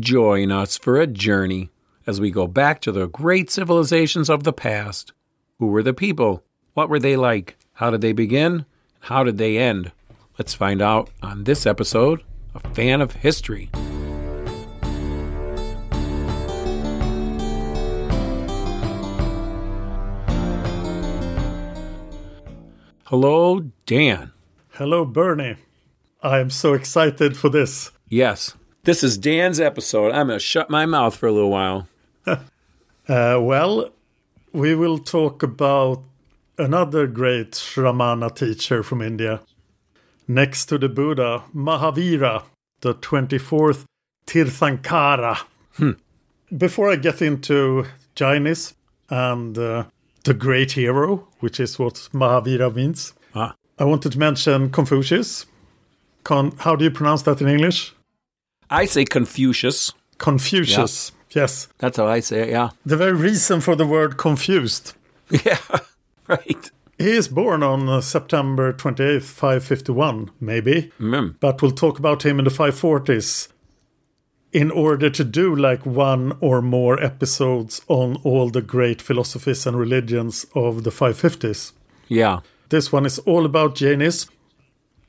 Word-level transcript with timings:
Join 0.00 0.52
us 0.52 0.76
for 0.76 1.00
a 1.00 1.06
journey 1.06 1.70
as 2.06 2.20
we 2.20 2.30
go 2.30 2.46
back 2.46 2.80
to 2.82 2.92
the 2.92 3.06
great 3.06 3.50
civilizations 3.50 4.28
of 4.28 4.42
the 4.42 4.52
past. 4.52 5.12
Who 5.58 5.68
were 5.68 5.82
the 5.82 5.94
people? 5.94 6.42
What 6.74 6.90
were 6.90 6.98
they 6.98 7.16
like? 7.16 7.56
How 7.74 7.90
did 7.90 8.02
they 8.02 8.12
begin? 8.12 8.66
How 9.00 9.24
did 9.24 9.38
they 9.38 9.56
end? 9.56 9.92
Let's 10.38 10.52
find 10.52 10.82
out 10.82 11.08
on 11.22 11.44
this 11.44 11.64
episode 11.64 12.22
of 12.52 12.62
Fan 12.74 13.00
of 13.00 13.12
History. 13.12 13.70
Hello, 23.04 23.60
Dan. 23.86 24.32
Hello, 24.72 25.06
Bernie. 25.06 25.56
I 26.22 26.40
am 26.40 26.50
so 26.50 26.74
excited 26.74 27.36
for 27.36 27.48
this. 27.48 27.92
Yes, 28.08 28.54
this 28.86 29.04
is 29.04 29.18
Dan's 29.18 29.60
episode. 29.60 30.12
I'm 30.12 30.28
going 30.28 30.38
to 30.38 30.44
shut 30.44 30.70
my 30.70 30.86
mouth 30.86 31.14
for 31.16 31.26
a 31.26 31.32
little 31.32 31.50
while. 31.50 31.88
Uh, 33.08 33.38
well, 33.40 33.88
we 34.52 34.74
will 34.74 34.98
talk 34.98 35.40
about 35.44 36.02
another 36.58 37.06
great 37.06 37.52
Shramana 37.52 38.34
teacher 38.34 38.82
from 38.82 39.00
India. 39.00 39.42
Next 40.26 40.66
to 40.66 40.76
the 40.78 40.88
Buddha, 40.88 41.44
Mahavira, 41.54 42.42
the 42.80 42.94
24th 42.96 43.84
Tirthankara. 44.26 45.36
Hmm. 45.74 45.92
Before 46.58 46.90
I 46.90 46.96
get 46.96 47.22
into 47.22 47.86
Jainism 48.16 48.74
and 49.08 49.56
uh, 49.56 49.84
the 50.24 50.34
great 50.34 50.72
hero, 50.72 51.28
which 51.38 51.60
is 51.60 51.78
what 51.78 52.08
Mahavira 52.12 52.74
means, 52.74 53.14
Ah. 53.36 53.54
I 53.78 53.84
wanted 53.84 54.10
to 54.10 54.18
mention 54.18 54.70
Confucius. 54.70 55.46
Con- 56.24 56.56
how 56.58 56.74
do 56.74 56.84
you 56.84 56.90
pronounce 56.90 57.22
that 57.22 57.40
in 57.40 57.46
English? 57.46 57.94
I 58.70 58.86
say 58.86 59.04
Confucius. 59.04 59.92
Confucius. 60.18 61.12
Yes. 61.30 61.68
That's 61.78 61.98
how 61.98 62.06
I 62.06 62.20
say 62.20 62.42
it, 62.42 62.48
yeah. 62.50 62.70
The 62.86 62.96
very 62.96 63.12
reason 63.12 63.60
for 63.60 63.76
the 63.76 63.86
word 63.86 64.16
confused. 64.16 64.94
Yeah, 65.44 65.58
right. 66.28 66.70
He 66.98 67.10
is 67.10 67.26
born 67.26 67.64
on 67.64 67.88
uh, 67.88 68.00
September 68.00 68.72
28th, 68.72 69.24
551, 69.24 70.30
maybe. 70.40 70.92
Mm. 71.00 71.34
But 71.40 71.60
we'll 71.60 71.72
talk 71.72 71.98
about 71.98 72.24
him 72.24 72.38
in 72.38 72.44
the 72.44 72.50
540s 72.52 73.48
in 74.52 74.70
order 74.70 75.10
to 75.10 75.24
do 75.24 75.54
like 75.54 75.84
one 75.84 76.38
or 76.40 76.62
more 76.62 77.02
episodes 77.02 77.82
on 77.88 78.16
all 78.22 78.48
the 78.48 78.62
great 78.62 79.02
philosophies 79.02 79.66
and 79.66 79.76
religions 79.76 80.46
of 80.54 80.84
the 80.84 80.90
550s. 80.90 81.72
Yeah. 82.08 82.40
This 82.68 82.92
one 82.92 83.04
is 83.04 83.18
all 83.20 83.44
about 83.44 83.74
Jainism. 83.74 84.30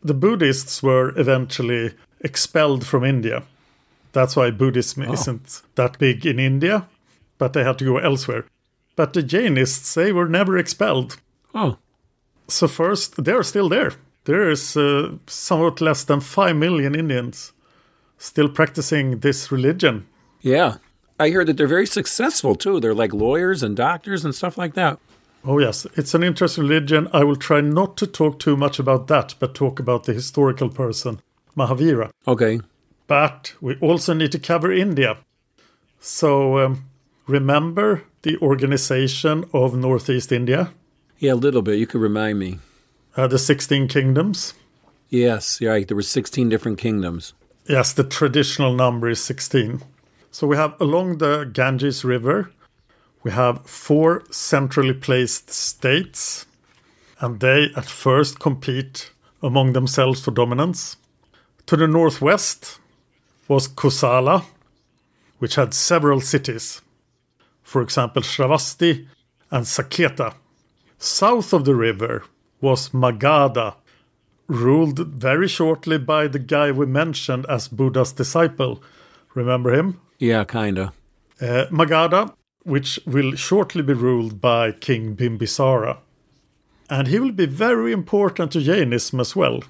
The 0.03 0.13
Buddhists 0.13 0.83
were 0.83 1.17
eventually 1.17 1.93
expelled 2.27 2.83
from 2.85 3.03
India. 3.03 3.37
That's 4.13 4.35
why 4.35 4.51
Buddhism 4.51 5.03
isn't 5.03 5.61
that 5.75 5.99
big 5.99 6.25
in 6.25 6.39
India, 6.39 6.77
but 7.37 7.51
they 7.53 7.63
had 7.63 7.77
to 7.79 7.85
go 7.85 7.97
elsewhere. 7.97 8.43
But 8.95 9.13
the 9.13 9.21
Jainists, 9.21 9.93
they 9.93 10.11
were 10.11 10.29
never 10.29 10.57
expelled. 10.57 11.17
Oh, 11.53 11.77
So 12.47 12.67
first, 12.67 13.23
they're 13.25 13.43
still 13.43 13.69
there. 13.69 13.91
There 14.23 14.49
is 14.51 14.75
uh, 14.77 15.15
somewhat 15.27 15.81
less 15.81 16.03
than 16.05 16.19
5 16.21 16.55
million 16.55 16.95
Indians 16.95 17.53
still 18.17 18.49
practicing 18.49 19.19
this 19.19 19.51
religion. 19.51 20.05
yeah. 20.41 20.77
I 21.19 21.31
heard 21.31 21.47
that 21.47 21.57
they're 21.57 21.75
very 21.77 21.87
successful 21.87 22.53
too. 22.55 22.79
They're 22.79 23.01
like 23.03 23.11
lawyers 23.11 23.63
and 23.63 23.75
doctors 23.75 24.23
and 24.23 24.35
stuff 24.35 24.55
like 24.55 24.75
that. 24.75 24.99
Oh, 25.43 25.57
yes, 25.59 25.87
it's 25.95 26.13
an 26.13 26.23
interesting 26.23 26.65
religion. 26.67 27.07
I 27.11 27.23
will 27.23 27.35
try 27.35 27.59
not 27.61 27.97
to 27.97 28.05
talk 28.07 28.37
too 28.37 28.55
much 28.55 28.77
about 28.79 29.07
that, 29.07 29.33
but 29.39 29.55
talk 29.55 29.79
about 29.79 30.03
the 30.03 30.13
historical 30.13 30.69
person, 30.69 31.19
Mahavira. 31.57 32.11
Okay. 32.27 32.59
But 33.07 33.53
we 33.61 33.75
also 33.79 34.13
need 34.13 34.31
to 34.33 34.39
cover 34.39 34.71
India. 34.71 35.17
So 35.99 36.59
um, 36.59 36.85
remember 37.25 38.03
the 38.21 38.37
organization 38.39 39.45
of 39.53 39.73
Northeast 39.75 40.31
India, 40.31 40.71
Yeah, 41.19 41.33
a 41.33 41.35
little 41.45 41.61
bit. 41.61 41.79
You 41.79 41.87
could 41.87 42.01
remind 42.01 42.37
me. 42.39 42.59
uh, 43.15 43.27
the 43.27 43.39
16 43.39 43.87
kingdoms. 43.87 44.53
Yes, 45.09 45.61
right. 45.61 45.87
There 45.87 45.95
were 45.95 46.03
16 46.03 46.49
different 46.49 46.77
kingdoms. 46.77 47.33
Yes, 47.67 47.93
the 47.93 48.03
traditional 48.03 48.73
number 48.75 49.09
is 49.09 49.23
16. 49.23 49.81
So 50.31 50.45
we 50.47 50.57
have 50.57 50.75
along 50.79 51.17
the 51.17 51.45
Ganges 51.51 52.03
River, 52.05 52.51
we 53.23 53.31
have 53.31 53.65
four 53.65 54.23
centrally 54.29 54.93
placed 54.93 55.49
states, 55.49 56.45
and 57.19 57.39
they 57.39 57.71
at 57.75 57.85
first 57.85 58.39
compete 58.39 59.11
among 59.41 59.73
themselves 59.73 60.21
for 60.21 60.31
dominance. 60.31 60.97
To 61.67 61.75
the 61.75 61.87
northwest 61.87 62.79
was 63.49 63.67
Kosala, 63.67 64.45
which 65.39 65.55
had 65.55 65.73
several 65.73 66.21
cities, 66.21 66.81
for 67.61 67.81
example, 67.81 68.21
Shravasti 68.21 69.05
and 69.51 69.65
Saketa. 69.65 70.33
South 70.97 71.51
of 71.51 71.65
the 71.65 71.75
river 71.75 72.23
was 72.61 72.89
Magadha, 72.89 73.75
ruled 74.47 74.99
very 74.99 75.49
shortly 75.49 75.97
by 75.97 76.27
the 76.27 76.39
guy 76.39 76.71
we 76.71 76.85
mentioned 76.85 77.45
as 77.49 77.67
Buddha's 77.67 78.13
disciple. 78.13 78.81
Remember 79.35 79.73
him? 79.73 79.99
Yeah, 80.19 80.45
kinda. 80.45 80.93
Uh, 81.41 81.65
Magadha, 81.69 82.33
which 82.63 82.97
will 83.05 83.35
shortly 83.35 83.81
be 83.81 83.93
ruled 83.93 84.39
by 84.39 84.71
King 84.71 85.17
Bimbisara. 85.17 85.97
And 86.89 87.09
he 87.09 87.19
will 87.19 87.33
be 87.33 87.45
very 87.45 87.91
important 87.91 88.53
to 88.53 88.61
Jainism 88.61 89.19
as 89.19 89.35
well. 89.35 89.63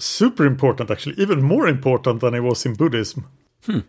Super 0.00 0.46
important, 0.46 0.90
actually, 0.90 1.16
even 1.18 1.42
more 1.42 1.68
important 1.68 2.20
than 2.20 2.34
it 2.34 2.40
was 2.40 2.64
in 2.64 2.74
Buddhism. 2.74 3.26
Hmm. 3.64 3.80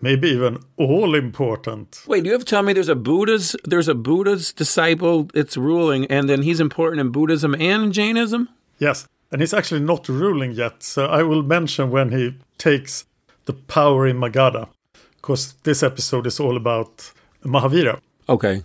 Maybe 0.00 0.28
even 0.28 0.58
all 0.76 1.14
important. 1.14 2.04
Wait, 2.06 2.24
you 2.24 2.32
have 2.32 2.44
to 2.44 2.46
tell 2.46 2.62
me 2.62 2.72
there's 2.72 2.88
a 2.88 2.94
Buddha's 2.94 3.56
there's 3.64 3.88
a 3.88 3.94
Buddha's 3.94 4.52
disciple 4.52 5.28
it's 5.34 5.56
ruling 5.56 6.06
and 6.06 6.28
then 6.28 6.42
he's 6.42 6.60
important 6.60 7.00
in 7.00 7.10
Buddhism 7.10 7.54
and 7.60 7.92
Jainism? 7.92 8.48
Yes, 8.78 9.08
and 9.32 9.40
he's 9.40 9.52
actually 9.52 9.80
not 9.80 10.08
ruling 10.08 10.52
yet, 10.52 10.82
so 10.82 11.06
I 11.06 11.22
will 11.22 11.42
mention 11.42 11.90
when 11.90 12.12
he 12.12 12.38
takes 12.58 13.06
the 13.46 13.52
power 13.52 14.06
in 14.06 14.18
Magadha, 14.18 14.68
because 15.16 15.54
this 15.64 15.82
episode 15.82 16.26
is 16.26 16.38
all 16.38 16.56
about 16.56 17.12
Mahavira. 17.44 18.00
Okay. 18.28 18.62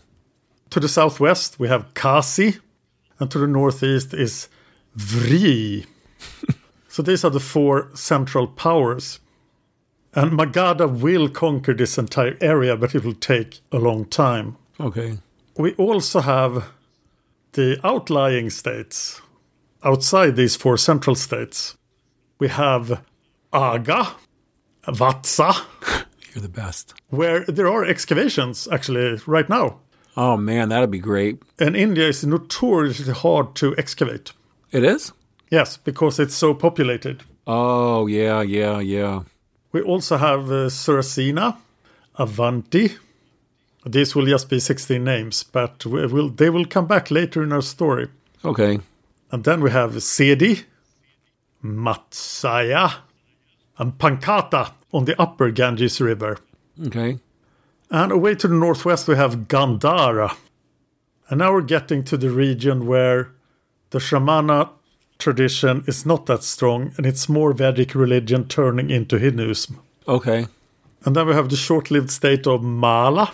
To 0.70 0.80
the 0.80 0.90
southwest, 0.90 1.60
we 1.60 1.68
have 1.68 1.94
Kasi, 1.94 2.58
and 3.20 3.30
to 3.32 3.40
the 3.40 3.48
northeast 3.48 4.14
is 4.14 4.50
Vri. 4.96 5.86
So 6.94 7.02
these 7.02 7.26
are 7.26 7.32
the 7.32 7.40
four 7.40 7.90
central 7.96 8.46
powers. 8.46 9.20
And 10.14 10.34
Magadha 10.34 10.88
will 10.88 11.28
conquer 11.28 11.74
this 11.74 11.98
entire 11.98 12.38
area, 12.40 12.78
but 12.78 12.94
it 12.94 13.04
will 13.04 13.16
take 13.16 13.62
a 13.72 13.80
long 13.80 14.06
time. 14.06 14.58
Okay. 14.80 15.18
We 15.58 15.74
also 15.74 16.20
have 16.20 16.70
the 17.54 17.80
outlying 17.84 18.52
states 18.52 19.24
outside 19.84 20.36
these 20.36 20.56
four 20.56 20.78
central 20.78 21.16
states. 21.16 21.76
We 22.38 22.50
have 22.50 23.04
Aga, 23.52 24.10
Vatsa, 24.86 25.66
You're 26.36 26.44
the 26.44 26.48
best. 26.48 26.94
where 27.10 27.44
there 27.46 27.70
are 27.70 27.84
excavations 27.84 28.68
actually 28.72 29.20
right 29.26 29.50
now. 29.50 29.80
Oh 30.16 30.38
man, 30.38 30.70
that'd 30.70 30.92
be 30.92 31.00
great. 31.00 31.42
And 31.58 31.76
India 31.76 32.08
is 32.08 32.24
notoriously 32.24 33.14
hard 33.16 33.56
to 33.56 33.76
excavate. 33.80 34.34
It 34.72 34.84
is? 34.84 35.12
Yes, 35.50 35.78
because 35.78 36.20
it's 36.20 36.36
so 36.36 36.54
populated. 36.54 37.24
Oh 37.46 38.08
yeah, 38.08 38.42
yeah, 38.42 38.80
yeah. 38.80 39.24
We 39.72 39.82
also 39.82 40.18
have 40.18 40.52
uh, 40.52 40.70
Surasena, 40.70 41.58
Avanti. 42.16 42.96
These 43.86 44.16
will 44.16 44.26
just 44.26 44.50
be 44.50 44.60
16 44.60 45.04
names, 45.04 45.44
but 45.44 45.86
we 45.86 46.06
will, 46.06 46.30
they 46.30 46.50
will 46.50 46.66
come 46.66 46.88
back 46.88 47.12
later 47.12 47.44
in 47.44 47.52
our 47.52 47.62
story. 47.62 48.08
Okay. 48.46 48.80
And 49.32 49.44
then 49.44 49.62
we 49.62 49.72
have 49.72 49.92
Sedi, 49.96 50.64
Matsaya, 51.64 52.94
and 53.78 53.98
Pankata 53.98 54.72
on 54.94 55.06
the 55.06 55.20
upper 55.20 55.50
Ganges 55.50 56.00
River. 56.00 56.38
Okay. 56.86 57.20
And 57.90 58.12
away 58.12 58.36
to 58.36 58.48
the 58.48 58.56
northwest, 58.56 59.08
we 59.08 59.16
have 59.16 59.48
Gandhara. 59.48 60.36
And 61.30 61.40
now 61.40 61.52
we're 61.52 61.62
getting 61.62 62.04
to 62.06 62.18
the 62.18 62.30
region 62.30 62.86
where 62.86 63.32
the 63.90 64.00
Shramana 64.00 64.70
tradition 65.20 65.84
is 65.88 66.06
not 66.06 66.26
that 66.26 66.44
strong, 66.44 66.94
and 66.98 67.06
it's 67.06 67.30
more 67.30 67.54
Vedic 67.54 67.96
religion 67.96 68.48
turning 68.48 68.90
into 68.90 69.18
Hinduism. 69.18 69.80
Okay. 70.08 70.48
And 71.06 71.16
then 71.16 71.28
we 71.28 71.34
have 71.34 71.50
the 71.50 71.56
short 71.56 71.92
lived 71.92 72.12
state 72.12 72.48
of 72.48 72.64
Mala. 72.64 73.34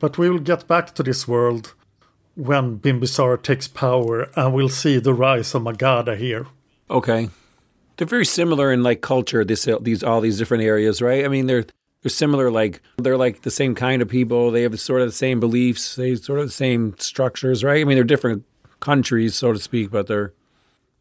But 0.00 0.16
we 0.16 0.30
will 0.30 0.38
get 0.38 0.66
back 0.66 0.94
to 0.94 1.02
this 1.02 1.28
world 1.28 1.74
when 2.34 2.78
Bimbisara 2.78 3.40
takes 3.40 3.68
power, 3.68 4.30
and 4.34 4.54
we'll 4.54 4.70
see 4.70 4.98
the 4.98 5.14
rise 5.14 5.54
of 5.54 5.62
Magadha 5.62 6.16
here. 6.16 6.46
Okay. 6.90 7.28
They're 7.96 8.06
very 8.06 8.24
similar 8.24 8.72
in 8.72 8.82
like 8.82 9.02
culture. 9.02 9.44
This 9.44 9.68
uh, 9.68 9.78
these 9.78 10.02
all 10.02 10.22
these 10.22 10.38
different 10.38 10.64
areas, 10.64 11.02
right? 11.02 11.24
I 11.24 11.28
mean, 11.28 11.46
they're 11.46 11.66
they're 12.02 12.08
similar. 12.08 12.50
Like 12.50 12.80
they're 12.96 13.18
like 13.18 13.42
the 13.42 13.50
same 13.50 13.74
kind 13.74 14.00
of 14.00 14.08
people. 14.08 14.50
They 14.50 14.62
have 14.62 14.80
sort 14.80 15.02
of 15.02 15.08
the 15.08 15.12
same 15.12 15.38
beliefs. 15.38 15.96
They 15.96 16.16
sort 16.16 16.38
of 16.38 16.46
the 16.46 16.52
same 16.52 16.94
structures, 16.98 17.62
right? 17.62 17.82
I 17.82 17.84
mean, 17.84 17.96
they're 17.96 18.04
different 18.04 18.44
countries, 18.80 19.34
so 19.34 19.52
to 19.52 19.58
speak, 19.58 19.90
but 19.90 20.06
they're 20.06 20.32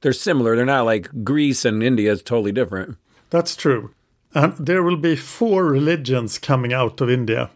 they're 0.02 0.14
similar. 0.14 0.56
They're 0.56 0.66
not 0.66 0.86
like 0.86 1.24
Greece 1.24 1.66
and 1.66 1.84
India 1.84 2.12
is 2.12 2.22
totally 2.24 2.52
different. 2.52 2.98
That's 3.30 3.56
true. 3.56 3.94
And 4.34 4.56
there 4.58 4.84
will 4.84 4.98
be 4.98 5.16
four 5.16 5.66
religions 5.66 6.38
coming 6.38 6.74
out 6.74 7.02
of 7.02 7.10
India 7.10 7.50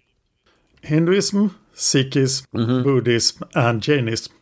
Hinduism, 0.82 1.58
Sikhism, 1.76 2.46
mm-hmm. 2.54 2.84
Buddhism, 2.84 3.48
and 3.56 3.82
Jainism. 3.82 4.34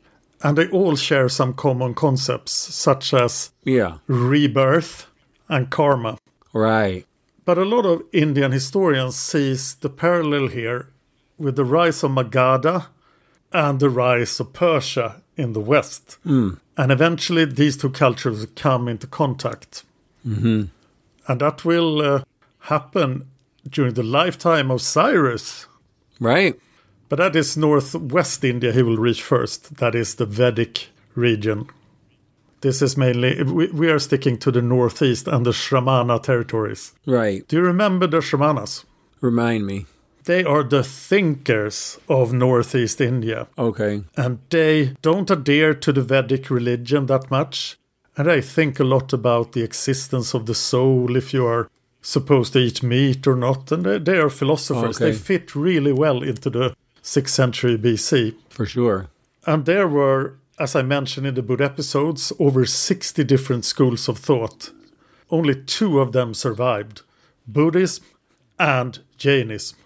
And 0.43 0.57
they 0.57 0.67
all 0.69 0.95
share 0.95 1.29
some 1.29 1.53
common 1.53 1.93
concepts, 1.93 2.51
such 2.51 3.13
as 3.13 3.51
Yeah. 3.63 3.97
rebirth 4.07 5.05
and 5.47 5.69
karma. 5.69 6.17
Right. 6.53 7.05
But 7.45 7.57
a 7.57 7.65
lot 7.65 7.85
of 7.85 8.03
Indian 8.11 8.51
historians 8.51 9.15
sees 9.15 9.75
the 9.75 9.89
parallel 9.89 10.47
here 10.47 10.87
with 11.37 11.55
the 11.55 11.65
rise 11.65 12.03
of 12.03 12.11
Magadha 12.11 12.87
and 13.51 13.79
the 13.79 13.89
rise 13.89 14.39
of 14.39 14.53
Persia 14.53 15.20
in 15.41 15.53
the 15.53 15.59
west. 15.59 16.17
And 16.77 16.91
eventually 16.91 17.45
these 17.45 17.75
two 17.77 17.89
cultures 17.89 18.47
come 18.55 18.87
into 18.87 19.07
contact. 19.07 19.83
And 21.27 21.41
that 21.41 21.65
will 21.65 22.01
uh, 22.01 22.23
happen 22.59 23.27
during 23.69 23.93
the 23.93 24.03
lifetime 24.03 24.71
of 24.71 24.81
Cyrus. 24.81 25.67
Right. 26.19 26.59
But 27.09 27.17
that 27.17 27.35
is 27.35 27.57
northwest 27.57 28.43
India 28.43 28.71
he 28.71 28.83
will 28.83 28.97
reach 28.97 29.21
first. 29.21 29.77
That 29.77 29.95
is 29.95 30.15
the 30.15 30.25
Vedic 30.25 30.87
region. 31.15 31.67
This 32.61 32.81
is 32.81 32.95
mainly, 32.95 33.43
we, 33.43 33.67
we 33.67 33.89
are 33.89 33.99
sticking 33.99 34.37
to 34.37 34.51
the 34.51 34.61
northeast 34.61 35.27
and 35.27 35.45
the 35.45 35.51
Shramana 35.51 36.21
territories. 36.21 36.93
Right. 37.05 37.47
Do 37.47 37.57
you 37.57 37.63
remember 37.63 38.07
the 38.07 38.21
Shramanas? 38.21 38.85
Remind 39.19 39.65
me. 39.65 39.85
They 40.25 40.43
are 40.43 40.63
the 40.63 40.83
thinkers 40.83 41.99
of 42.07 42.31
northeast 42.31 43.01
India. 43.01 43.47
Okay. 43.57 44.03
And 44.15 44.39
they 44.49 44.93
don't 45.01 45.29
adhere 45.31 45.73
to 45.73 45.91
the 45.91 46.01
Vedic 46.01 46.49
religion 46.49 47.07
that 47.07 47.31
much. 47.31 47.77
And 48.15 48.27
they 48.27 48.41
think 48.41 48.79
a 48.79 48.83
lot 48.83 49.13
about 49.13 49.53
the 49.53 49.63
existence 49.63 50.33
of 50.33 50.45
the 50.45 50.55
soul, 50.55 51.15
if 51.15 51.33
you 51.33 51.45
are 51.45 51.69
supposed 52.01 52.53
to 52.53 52.59
eat 52.59 52.83
meat 52.83 53.25
or 53.25 53.35
not. 53.35 53.71
And 53.71 53.85
they, 53.85 53.99
they 53.99 54.17
are 54.17 54.29
philosophers. 54.29 54.97
Okay. 54.97 55.11
They 55.11 55.17
fit 55.17 55.55
really 55.55 55.93
well 55.93 56.21
into 56.21 56.49
the 56.49 56.75
6th 57.01 57.29
century 57.29 57.77
BC. 57.77 58.35
For 58.49 58.65
sure. 58.65 59.07
And 59.47 59.65
there 59.65 59.87
were, 59.87 60.35
as 60.59 60.75
I 60.75 60.81
mentioned 60.83 61.25
in 61.25 61.35
the 61.35 61.41
Buddha 61.41 61.65
episodes, 61.65 62.31
over 62.37 62.65
60 62.65 63.23
different 63.23 63.65
schools 63.65 64.07
of 64.07 64.19
thought. 64.19 64.71
Only 65.29 65.55
two 65.55 65.99
of 65.99 66.11
them 66.11 66.33
survived 66.33 67.01
Buddhism 67.47 68.05
and 68.59 68.99
Jainism. 69.17 69.77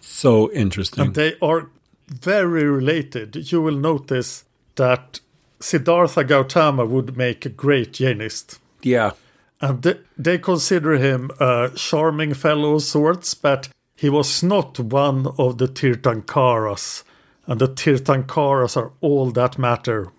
So 0.00 0.50
interesting. 0.52 1.04
And 1.04 1.14
they 1.14 1.34
are 1.40 1.68
very 2.08 2.64
related. 2.64 3.50
You 3.50 3.62
will 3.62 3.76
notice 3.76 4.44
that 4.76 5.20
Siddhartha 5.60 6.24
Gautama 6.24 6.84
would 6.84 7.16
make 7.16 7.46
a 7.46 7.48
great 7.48 7.92
Jainist. 7.92 8.58
yeah. 8.82 9.12
And 9.60 9.82
they, 9.82 9.94
they 10.18 10.36
consider 10.36 10.94
him 10.94 11.30
a 11.40 11.70
charming 11.74 12.34
fellow 12.34 12.74
of 12.74 12.82
sorts, 12.82 13.32
but 13.34 13.68
he 13.96 14.10
was 14.10 14.42
not 14.42 14.78
one 14.78 15.28
of 15.38 15.56
the 15.56 15.68
Tirthankaras. 15.68 17.02
And 17.46 17.60
the 17.60 17.68
Tirthankaras 17.68 18.76
are 18.76 18.92
all 19.00 19.30
that 19.30 19.58
matter. 19.58 20.10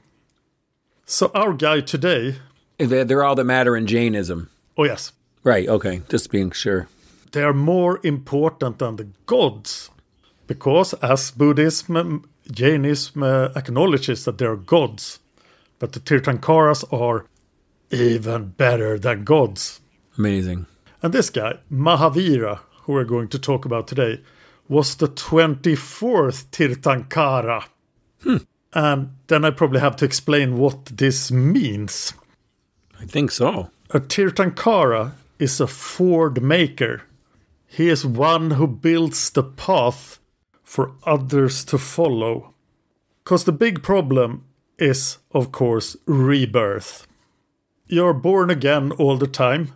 So 1.06 1.30
our 1.36 1.54
guy 1.54 1.82
today, 1.82 2.38
they're 2.80 3.24
all 3.24 3.36
that 3.36 3.44
matter 3.44 3.76
in 3.78 3.86
Jainism. 3.86 4.50
oh 4.78 4.86
yes, 4.86 5.12
Right. 5.44 5.68
Okay. 5.70 6.02
Just 6.10 6.32
being 6.32 6.50
sure. 6.50 6.88
They 7.36 7.44
are 7.44 7.54
more 7.54 8.00
important 8.04 8.80
than 8.80 8.96
the 8.96 9.08
gods. 9.26 9.92
Because 10.48 10.94
as 10.96 11.32
Buddhism, 11.32 12.24
Jainism 12.50 13.24
uh, 13.24 13.50
acknowledges 13.56 14.24
that 14.24 14.38
they 14.38 14.46
are 14.46 14.56
gods, 14.56 15.20
but 15.78 15.92
the 15.92 16.00
Tirthankaras 16.00 16.86
are 16.94 17.26
even 17.92 18.54
better 18.58 18.98
than 18.98 19.26
gods. 19.26 19.82
Amazing. 20.18 20.66
And 21.04 21.14
this 21.14 21.30
guy, 21.30 21.60
Mahavira, 21.70 22.60
who 22.84 22.94
we're 22.94 23.04
going 23.04 23.28
to 23.30 23.40
talk 23.40 23.66
about 23.66 23.88
today, 23.88 24.22
was 24.70 24.96
the 24.96 25.10
24th 25.10 26.46
Tirthankara. 26.52 27.66
And 28.74 29.16
then 29.28 29.46
I 29.46 29.50
probably 29.52 29.82
have 29.82 29.96
to 29.98 30.06
explain 30.06 30.58
what 30.58 30.86
this 30.86 31.32
means. 31.32 32.14
I 33.00 33.06
think 33.06 33.32
so. 33.32 33.72
A 33.90 34.00
Tirthankara 34.00 35.12
is 35.38 35.60
a 35.60 35.68
ford 35.68 36.42
maker. 36.42 37.04
He 37.68 37.90
is 37.90 38.06
one 38.06 38.52
who 38.52 38.68
builds 38.68 39.30
the 39.30 39.44
path 39.44 40.20
for 40.64 40.94
others 41.06 41.64
to 41.66 41.78
follow. 41.78 42.54
Because 43.24 43.44
the 43.44 43.52
big 43.52 43.84
problem 43.84 44.46
is, 44.78 45.18
of 45.32 45.52
course, 45.52 45.98
rebirth. 46.06 47.08
You're 47.88 48.14
born 48.14 48.50
again 48.50 48.92
all 48.94 49.18
the 49.18 49.28
time, 49.28 49.74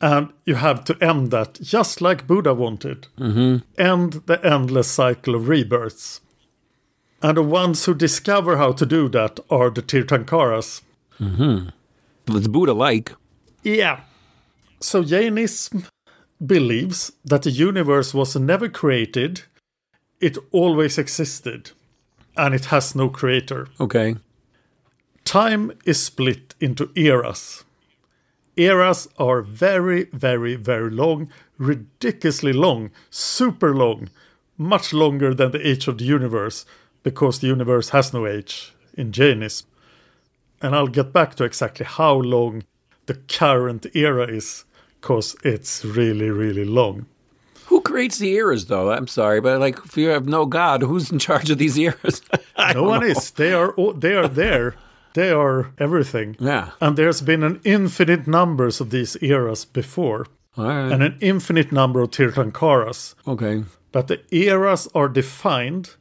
and 0.00 0.32
you 0.44 0.56
have 0.56 0.84
to 0.84 0.96
end 1.00 1.30
that, 1.30 1.54
just 1.62 2.00
like 2.00 2.26
Buddha 2.26 2.52
wanted. 2.54 3.08
Mm-hmm. 3.18 3.58
End 3.80 4.12
the 4.26 4.44
endless 4.44 4.88
cycle 4.88 5.34
of 5.34 5.48
rebirths. 5.48 6.20
And 7.22 7.36
the 7.38 7.42
ones 7.42 7.84
who 7.84 7.94
discover 7.94 8.58
how 8.58 8.72
to 8.72 8.84
do 8.84 9.08
that 9.10 9.40
are 9.48 9.70
the 9.70 9.82
Tirthankaras. 9.82 10.82
Mm-hmm. 11.18 11.68
It's 12.36 12.48
Buddha 12.48 12.74
like. 12.74 13.12
Yeah. 13.62 14.00
So 14.80 15.02
Jainism 15.02 15.86
believes 16.46 17.12
that 17.24 17.42
the 17.42 17.50
universe 17.50 18.14
was 18.14 18.36
never 18.36 18.68
created, 18.68 19.42
it 20.20 20.38
always 20.52 20.98
existed, 20.98 21.72
and 22.36 22.54
it 22.54 22.66
has 22.66 22.94
no 22.94 23.08
creator. 23.08 23.68
Okay. 23.80 24.16
Time 25.24 25.72
is 25.84 26.02
split 26.02 26.54
into 26.60 26.90
eras. 26.94 27.64
Eras 28.56 29.08
are 29.18 29.42
very, 29.42 30.04
very, 30.12 30.54
very 30.54 30.90
long, 30.90 31.30
ridiculously 31.58 32.52
long, 32.52 32.90
super 33.10 33.74
long, 33.74 34.08
much 34.56 34.92
longer 34.92 35.34
than 35.34 35.50
the 35.50 35.66
age 35.66 35.88
of 35.88 35.98
the 35.98 36.04
universe, 36.04 36.64
because 37.02 37.38
the 37.38 37.48
universe 37.48 37.90
has 37.90 38.12
no 38.12 38.26
age 38.26 38.72
in 38.94 39.12
Jainism. 39.12 39.66
And 40.62 40.74
I'll 40.74 40.86
get 40.88 41.12
back 41.12 41.34
to 41.34 41.44
exactly 41.44 41.84
how 41.84 42.14
long 42.14 42.62
the 43.06 43.14
current 43.14 43.86
era 43.94 44.26
is, 44.26 44.64
because 45.04 45.36
it's 45.44 45.84
really, 45.84 46.30
really 46.30 46.64
long. 46.64 47.04
Who 47.66 47.82
creates 47.82 48.16
the 48.18 48.32
eras, 48.32 48.66
though? 48.66 48.90
I'm 48.90 49.06
sorry, 49.06 49.38
but 49.42 49.60
like, 49.60 49.78
if 49.84 49.98
you 49.98 50.08
have 50.08 50.26
no 50.26 50.46
God, 50.46 50.80
who's 50.82 51.12
in 51.12 51.18
charge 51.18 51.50
of 51.50 51.58
these 51.58 51.76
eras? 51.88 52.22
No 52.74 52.84
one 52.84 53.00
know. 53.00 53.06
is. 53.08 53.30
They 53.32 53.52
are 53.52 53.74
they 53.94 54.14
are 54.14 54.28
there 54.28 54.74
They 55.12 55.30
are 55.30 55.72
everything. 55.78 56.36
Yeah. 56.40 56.70
And 56.80 56.96
there's 56.96 57.20
been 57.20 57.42
an 57.42 57.60
infinite 57.64 58.26
numbers 58.26 58.80
of 58.80 58.88
these 58.88 59.16
eras 59.22 59.66
before, 59.66 60.26
right. 60.56 60.90
and 60.92 61.02
an 61.02 61.18
infinite 61.20 61.70
number 61.70 62.00
of 62.00 62.10
Tirthankaras. 62.10 63.14
okay. 63.26 63.64
But 63.92 64.08
the 64.08 64.20
eras 64.30 64.88
are 64.94 65.08
defined 65.08 65.96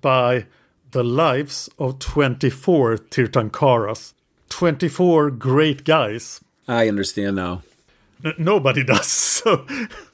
by 0.00 0.46
the 0.90 1.04
lives 1.04 1.70
of 1.78 1.98
24 2.00 2.98
Tirthankaras. 3.08 4.14
24 4.48 5.30
great 5.30 5.84
guys. 5.84 6.40
I 6.68 6.88
understand 6.88 7.36
now. 7.36 7.62
N- 8.24 8.34
nobody 8.38 8.84
does. 8.84 9.28
So, 9.42 9.66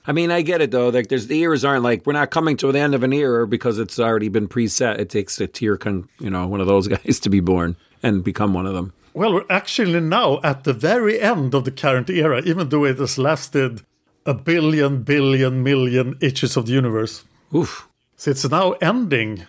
I 0.07 0.13
mean, 0.13 0.31
I 0.31 0.41
get 0.41 0.63
it 0.63 0.71
though. 0.71 0.89
Like, 0.89 1.09
there's 1.09 1.27
the 1.27 1.39
eras 1.41 1.63
aren't 1.63 1.83
like 1.83 2.07
we're 2.07 2.15
not 2.15 2.31
coming 2.31 2.57
to 2.59 2.73
the 2.73 2.79
end 2.79 2.95
of 2.95 3.03
an 3.03 3.13
era 3.13 3.47
because 3.47 3.79
it's 3.79 3.99
already 3.99 4.31
been 4.31 4.49
preset. 4.49 4.99
It 4.99 5.11
takes 5.11 5.39
a 5.39 5.47
tier, 5.47 5.77
con, 5.77 6.09
you 6.19 6.31
know, 6.31 6.47
one 6.47 6.63
of 6.63 6.67
those 6.67 6.89
guys 6.95 7.21
to 7.21 7.29
be 7.29 7.41
born 7.41 7.77
and 8.03 8.25
become 8.25 8.55
one 8.55 8.65
of 8.67 8.73
them. 8.73 8.95
well, 9.13 9.35
we're 9.35 9.45
actually 9.51 10.01
now 10.01 10.41
at 10.43 10.65
the 10.65 10.73
very 10.73 11.21
end 11.21 11.53
of 11.55 11.65
the 11.67 11.71
current 11.71 12.09
era, 12.09 12.41
even 12.47 12.71
though 12.71 12.87
it 12.87 12.99
has 12.99 13.19
lasted 13.19 13.83
a 14.25 14.33
billion, 14.33 15.03
billion, 15.03 15.63
million 15.63 16.17
ages 16.23 16.57
of 16.57 16.65
the 16.65 16.73
universe. 16.73 17.25
Oof. 17.55 17.87
So 18.17 18.31
it's 18.31 18.49
now 18.49 18.73
ending 18.81 19.47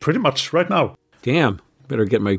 pretty 0.00 0.18
much 0.18 0.52
right 0.52 0.68
now. 0.68 0.96
Damn. 1.22 1.60
Better 1.88 2.04
get 2.04 2.20
my. 2.20 2.38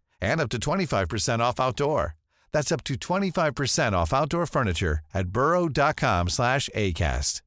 and 0.21 0.39
up 0.39 0.49
to 0.49 0.57
25% 0.57 1.39
off 1.39 1.59
outdoor. 1.59 2.15
That's 2.51 2.71
up 2.71 2.83
to 2.85 2.95
25% 2.95 3.93
off 3.93 4.13
outdoor 4.13 4.45
furniture 4.45 4.99
at 5.13 5.29
burrow.com 5.29 6.29
slash 6.29 6.69
ACAST. 6.75 7.41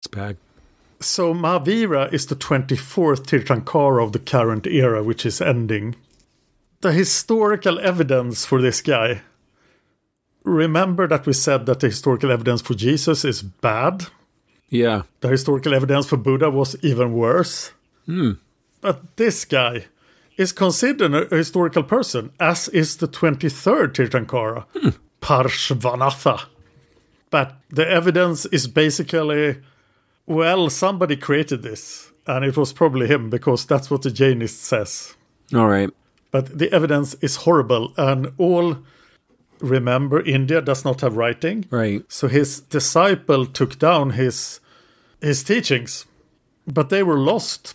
It's 0.00 0.06
back. 0.10 0.36
So 1.00 1.34
Mahavira 1.34 2.12
is 2.12 2.26
the 2.26 2.36
24th 2.36 3.24
Tirthankara 3.26 4.02
of 4.02 4.12
the 4.12 4.18
current 4.18 4.66
era, 4.66 5.02
which 5.02 5.24
is 5.24 5.40
ending. 5.40 5.96
The 6.80 6.92
historical 6.92 7.78
evidence 7.78 8.46
for 8.46 8.60
this 8.60 8.80
guy. 8.82 9.22
Remember 10.44 11.06
that 11.06 11.26
we 11.26 11.34
said 11.34 11.66
that 11.66 11.80
the 11.80 11.88
historical 11.88 12.30
evidence 12.30 12.62
for 12.62 12.74
Jesus 12.74 13.24
is 13.24 13.42
bad? 13.42 14.06
Yeah. 14.70 15.02
The 15.20 15.28
historical 15.28 15.74
evidence 15.74 16.06
for 16.06 16.16
Buddha 16.16 16.50
was 16.50 16.76
even 16.82 17.12
worse. 17.12 17.72
Hmm. 18.06 18.32
But 18.80 19.16
this 19.16 19.44
guy 19.44 19.86
is 20.40 20.52
considered 20.52 21.14
a 21.14 21.36
historical 21.36 21.82
person, 21.82 22.32
as 22.40 22.68
is 22.68 22.96
the 22.96 23.06
23rd 23.06 23.92
Tirthankara, 23.92 24.64
Parshvanatha. 25.20 26.46
But 27.28 27.56
the 27.68 27.86
evidence 27.86 28.46
is 28.46 28.66
basically 28.66 29.58
well, 30.26 30.70
somebody 30.70 31.16
created 31.16 31.62
this, 31.62 32.12
and 32.26 32.44
it 32.44 32.56
was 32.56 32.72
probably 32.72 33.08
him 33.08 33.30
because 33.30 33.66
that's 33.66 33.90
what 33.90 34.02
the 34.02 34.10
Jainist 34.10 34.62
says. 34.62 35.14
All 35.52 35.66
right. 35.66 35.90
But 36.30 36.56
the 36.56 36.72
evidence 36.72 37.14
is 37.14 37.36
horrible, 37.36 37.92
and 37.96 38.32
all 38.38 38.78
remember 39.58 40.22
India 40.22 40.62
does 40.62 40.84
not 40.84 41.00
have 41.00 41.16
writing. 41.16 41.66
Right. 41.70 42.04
So 42.08 42.28
his 42.28 42.60
disciple 42.60 43.44
took 43.44 43.78
down 43.78 44.10
his 44.10 44.60
his 45.20 45.42
teachings, 45.42 46.06
but 46.66 46.88
they 46.88 47.02
were 47.02 47.18
lost. 47.18 47.74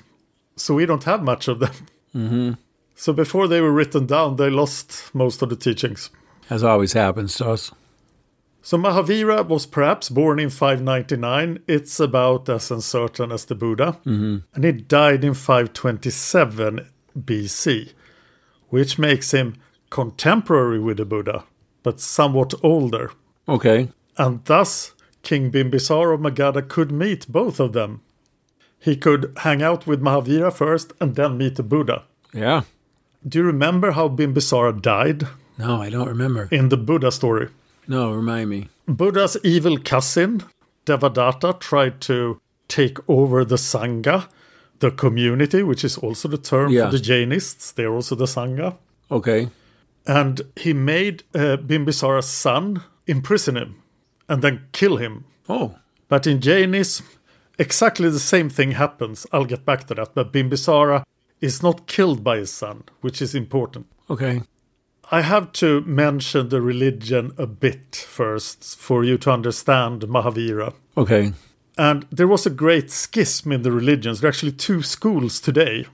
So 0.55 0.74
we 0.74 0.86
don't 0.86 1.03
have 1.03 1.22
much 1.22 1.48
of 1.48 1.60
them. 1.60 1.74
Mm-hmm. 2.15 2.53
So 2.95 3.13
before 3.13 3.48
they 3.48 3.62
were 3.62 3.72
written 3.72 4.05
down, 4.05 4.38
they 4.38 4.50
lost 4.50 5.13
most 5.13 5.41
of 5.41 5.50
the 5.50 5.55
teachings. 5.55 6.10
As 6.50 6.63
always 6.63 6.93
happens 6.93 7.36
to 7.36 7.50
us. 7.50 7.72
So 8.62 8.77
Mahavira 8.77 9.48
was 9.48 9.67
perhaps 9.67 10.10
born 10.10 10.39
in 10.39 10.50
599. 10.50 11.60
It's 11.67 12.00
about 12.00 12.50
as 12.50 12.72
uncertain 12.72 13.31
as 13.31 13.45
the 13.45 13.53
Buddha. 13.53 14.00
Mm-hmm. 14.05 14.38
And 14.55 14.63
he 14.63 14.72
died 14.72 15.24
in 15.24 15.36
527 15.36 16.88
BC, 17.19 17.91
which 18.69 18.98
makes 18.98 19.31
him 19.31 19.55
contemporary 19.91 20.79
with 20.79 20.98
the 20.98 21.05
Buddha, 21.05 21.43
but 21.84 22.00
somewhat 22.00 22.53
older. 22.63 23.12
Okay. 23.48 23.89
And 24.17 24.43
thus, 24.45 24.93
King 25.22 25.51
Bimbisara 25.51 26.15
of 26.15 26.22
Magadha 26.22 26.67
could 26.67 26.91
meet 26.91 27.27
both 27.27 27.60
of 27.60 27.74
them. 27.74 28.01
He 28.86 28.96
could 28.96 29.32
hang 29.38 29.62
out 29.63 29.88
with 29.88 30.01
Mahavira 30.01 30.51
first 30.54 30.94
and 31.01 31.15
then 31.15 31.38
meet 31.38 31.56
the 31.56 31.63
Buddha. 31.63 32.04
Yeah. 32.34 32.62
Do 33.27 33.39
you 33.39 33.46
remember 33.46 33.92
how 33.92 34.08
Bimbisara 34.10 34.80
died 34.82 35.27
No, 35.58 35.82
I 35.82 35.89
don't 35.89 36.08
remember. 36.08 36.48
in 36.51 36.70
the 36.70 36.77
Buddha 36.77 37.12
story? 37.12 37.48
No, 37.88 38.12
remind 38.13 38.50
me. 38.50 38.70
Buddha's 38.88 39.38
evil 39.44 39.77
cousin, 39.80 40.44
Devadatta, 40.86 41.60
tried 41.60 42.00
to 42.01 42.39
take 42.68 42.98
over 43.10 43.44
the 43.46 43.56
Sangha, 43.58 44.27
the 44.80 44.92
community, 44.92 45.63
which 45.63 45.84
is 45.84 45.98
also 45.98 46.27
the 46.27 46.38
term 46.38 46.72
Yeah. 46.72 46.86
for 46.86 46.98
the 46.98 47.04
Jainists. 47.04 47.74
They're 47.74 47.94
also 47.94 48.15
the 48.15 48.25
Sangha. 48.27 48.77
Okay. 49.10 49.50
And 50.06 50.42
he 50.56 50.74
made 50.74 51.24
uh, 51.34 51.58
Bimbisara's 51.58 52.27
son 52.27 52.84
imprison 53.08 53.56
him 53.58 53.82
and 54.30 54.42
then 54.44 54.62
kill 54.74 54.98
him. 54.98 55.24
Oh. 55.50 55.75
But 56.08 56.27
in 56.27 56.39
Jainism, 56.42 57.06
exactly 57.57 58.09
the 58.09 58.19
same 58.19 58.50
thing 58.50 58.71
happens. 58.71 59.25
I'll 59.31 59.45
get 59.45 59.65
back 59.65 59.85
to 59.88 59.95
that. 59.95 60.13
But 60.15 60.31
Bimbisara 60.33 61.03
is 61.41 61.62
not 61.63 61.88
killed 61.88 62.24
by 62.24 62.38
his 62.38 62.51
son, 62.51 62.83
which 63.01 63.21
is 63.21 63.35
important. 63.35 63.88
Okay. 64.09 64.41
I 65.12 65.21
have 65.21 65.51
to 65.53 65.81
mention 65.81 66.50
the 66.50 66.62
religion 66.62 67.31
a 67.38 67.45
bit 67.45 67.95
first 67.95 68.75
for 68.77 69.03
you 69.03 69.17
to 69.19 69.31
understand 69.31 70.01
Mahavira. 70.03 70.74
Okay. 70.97 71.33
And 71.77 72.05
there 72.12 72.27
was 72.27 72.45
a 72.45 72.50
great 72.50 72.89
schism 72.89 73.51
in 73.51 73.62
the 73.62 73.71
religions. 73.71 74.19
There 74.21 74.27
are 74.27 74.31
actually 74.33 74.53
two 74.53 74.81
schools 74.81 75.39
today. 75.39 75.85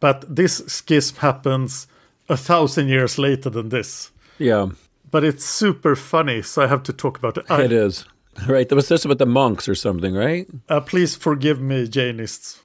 But 0.00 0.34
this 0.36 0.58
schism 0.66 1.18
happens 1.18 1.86
a 2.28 2.36
thousand 2.36 2.88
years 2.88 3.18
later 3.18 3.50
than 3.50 3.68
this. 3.68 4.10
Yeah. 4.38 4.70
But 5.10 5.22
it's 5.22 5.44
super 5.44 5.94
funny, 5.94 6.42
so 6.42 6.62
I 6.62 6.66
have 6.66 6.82
to 6.84 6.92
talk 6.92 7.18
about 7.18 7.38
it. 7.38 7.44
I- 7.48 7.62
It 7.64 7.72
is. 7.72 8.04
Right. 8.48 8.68
That 8.68 8.74
was 8.74 8.88
this 8.88 9.04
about 9.04 9.18
the 9.18 9.26
monks 9.26 9.68
or 9.68 9.74
something, 9.74 10.14
right? 10.14 10.46
uh, 10.68 10.80
please 10.80 11.14
forgive 11.16 11.60
me, 11.60 11.86
Jainists. 11.86 12.58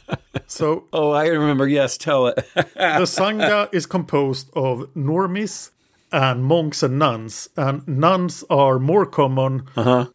so 0.46 0.84
Oh, 0.92 1.10
I 1.10 1.26
remember. 1.26 1.66
Yes, 1.66 1.96
tell 1.98 2.26
it. 2.28 2.36
the 2.54 2.62
Sangha 3.06 3.68
is 3.72 3.86
composed 3.86 4.48
of 4.54 4.88
normies 4.94 5.70
and 6.12 6.44
monks 6.44 6.82
and 6.82 6.98
nuns. 6.98 7.48
And 7.56 7.86
nuns 7.88 8.44
are 8.48 8.78
more 8.78 9.06
common 9.06 9.66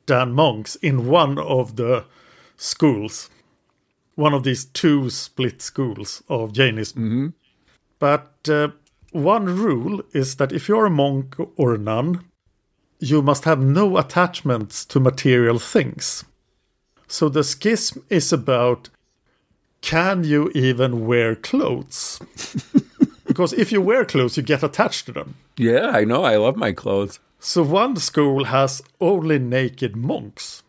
than 0.08 0.32
monks 0.34 0.76
in 0.78 1.08
one 1.08 1.38
of 1.38 1.76
the 1.76 2.06
schools. 2.58 3.30
One 4.16 4.34
of 4.34 4.44
these 4.44 4.66
two 4.66 5.10
split 5.10 5.62
schools 5.62 6.24
of 6.30 6.54
Jainism. 6.54 7.34
But 8.00 8.32
uh, 8.50 8.70
one 9.12 9.46
rule 9.46 10.02
is 10.14 10.36
that 10.38 10.52
if 10.52 10.68
you're 10.70 10.86
a 10.88 10.90
monk 10.90 11.36
or 11.58 11.74
a 11.76 11.78
nun, 11.78 12.24
you 13.02 13.22
must 13.24 13.46
have 13.46 13.60
no 13.60 13.98
attachments 13.98 14.86
to 14.86 15.00
material 15.00 15.58
things. 15.58 16.24
So 17.08 17.28
the 17.28 17.44
schism 17.44 18.06
is 18.10 18.32
about 18.32 18.90
can 19.82 20.24
you 20.24 20.52
even 20.54 21.08
wear 21.08 21.36
clothes? 21.36 22.20
because 23.28 23.54
if 23.54 23.72
you 23.72 23.82
wear 23.82 24.06
clothes, 24.06 24.38
you 24.38 24.44
get 24.44 24.62
attached 24.62 25.08
to 25.08 25.12
them. 25.12 25.34
Yeah, 25.58 25.88
I 25.88 26.04
know. 26.04 26.24
I 26.24 26.38
love 26.38 26.56
my 26.56 26.72
clothes. 26.72 27.20
So 27.40 27.64
one 27.64 27.96
school 27.96 28.46
has 28.46 28.84
only 29.02 29.40
naked 29.40 29.96
monks. 29.96 30.62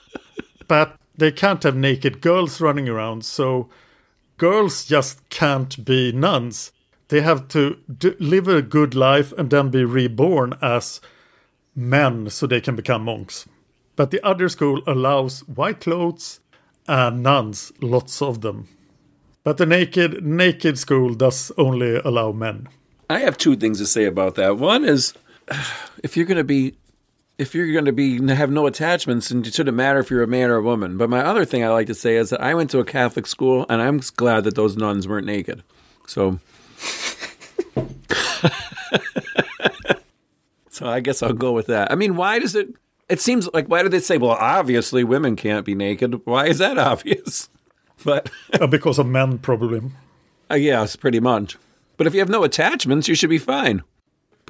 but 0.66 0.96
they 1.16 1.30
can't 1.30 1.62
have 1.62 1.76
naked 1.76 2.20
girls 2.20 2.60
running 2.60 2.88
around, 2.88 3.24
so 3.24 3.68
girls 4.38 4.84
just 4.84 5.26
can't 5.28 5.84
be 5.84 6.10
nuns. 6.10 6.72
They 7.08 7.20
have 7.20 7.46
to 7.48 7.78
do, 7.96 8.16
live 8.18 8.48
a 8.48 8.62
good 8.62 8.96
life 8.96 9.32
and 9.38 9.50
then 9.50 9.70
be 9.70 9.84
reborn 9.84 10.58
as 10.60 11.00
men 11.74 12.30
so 12.30 12.46
they 12.46 12.60
can 12.60 12.76
become 12.76 13.04
monks. 13.04 13.48
But 13.96 14.10
the 14.10 14.24
other 14.24 14.48
school 14.48 14.82
allows 14.86 15.40
white 15.40 15.80
clothes 15.80 16.40
and 16.88 17.22
nuns, 17.22 17.72
lots 17.80 18.22
of 18.22 18.40
them. 18.40 18.68
But 19.44 19.56
the 19.56 19.66
naked 19.66 20.24
naked 20.24 20.78
school 20.78 21.14
does 21.14 21.50
only 21.56 21.96
allow 21.96 22.32
men. 22.32 22.68
I 23.08 23.20
have 23.20 23.38
two 23.38 23.56
things 23.56 23.78
to 23.78 23.86
say 23.86 24.04
about 24.04 24.34
that. 24.36 24.58
One 24.58 24.84
is 24.84 25.14
if 26.02 26.16
you're 26.16 26.26
going 26.26 26.38
to 26.38 26.44
be 26.44 26.74
if 27.38 27.54
you're 27.54 27.72
going 27.72 27.86
to 27.86 27.92
be 27.92 28.22
have 28.34 28.50
no 28.50 28.66
attachments 28.66 29.30
and 29.30 29.46
it 29.46 29.54
shouldn't 29.54 29.76
matter 29.76 29.98
if 29.98 30.10
you're 30.10 30.22
a 30.22 30.26
man 30.26 30.50
or 30.50 30.56
a 30.56 30.62
woman. 30.62 30.98
But 30.98 31.08
my 31.08 31.24
other 31.24 31.46
thing 31.46 31.64
I 31.64 31.70
like 31.70 31.86
to 31.86 31.94
say 31.94 32.16
is 32.16 32.30
that 32.30 32.42
I 32.42 32.54
went 32.54 32.70
to 32.70 32.80
a 32.80 32.84
Catholic 32.84 33.26
school 33.26 33.64
and 33.70 33.80
I'm 33.80 34.00
glad 34.16 34.44
that 34.44 34.56
those 34.56 34.76
nuns 34.76 35.08
weren't 35.08 35.26
naked. 35.26 35.62
So 36.06 36.38
So 40.80 40.88
I 40.88 41.00
guess 41.00 41.22
I'll 41.22 41.34
go 41.34 41.52
with 41.52 41.66
that. 41.66 41.92
I 41.92 41.94
mean, 41.94 42.16
why 42.16 42.38
does 42.38 42.54
it 42.54 42.74
it 43.10 43.20
seems 43.20 43.46
like 43.52 43.66
why 43.66 43.82
do 43.82 43.90
they 43.90 44.00
say 44.00 44.16
well 44.16 44.30
obviously 44.40 45.04
women 45.04 45.36
can't 45.36 45.66
be 45.66 45.74
naked? 45.74 46.22
Why 46.24 46.46
is 46.46 46.56
that 46.58 46.78
obvious? 46.92 47.50
But 48.02 48.30
Uh, 48.58 48.66
because 48.66 48.98
of 48.98 49.06
men, 49.06 49.36
probably. 49.38 49.82
uh, 50.50 50.54
yes, 50.54 50.96
pretty 50.96 51.20
much. 51.20 51.58
But 51.98 52.06
if 52.06 52.14
you 52.14 52.20
have 52.20 52.30
no 52.30 52.44
attachments, 52.44 53.08
you 53.08 53.14
should 53.14 53.28
be 53.28 53.36
fine 53.38 53.82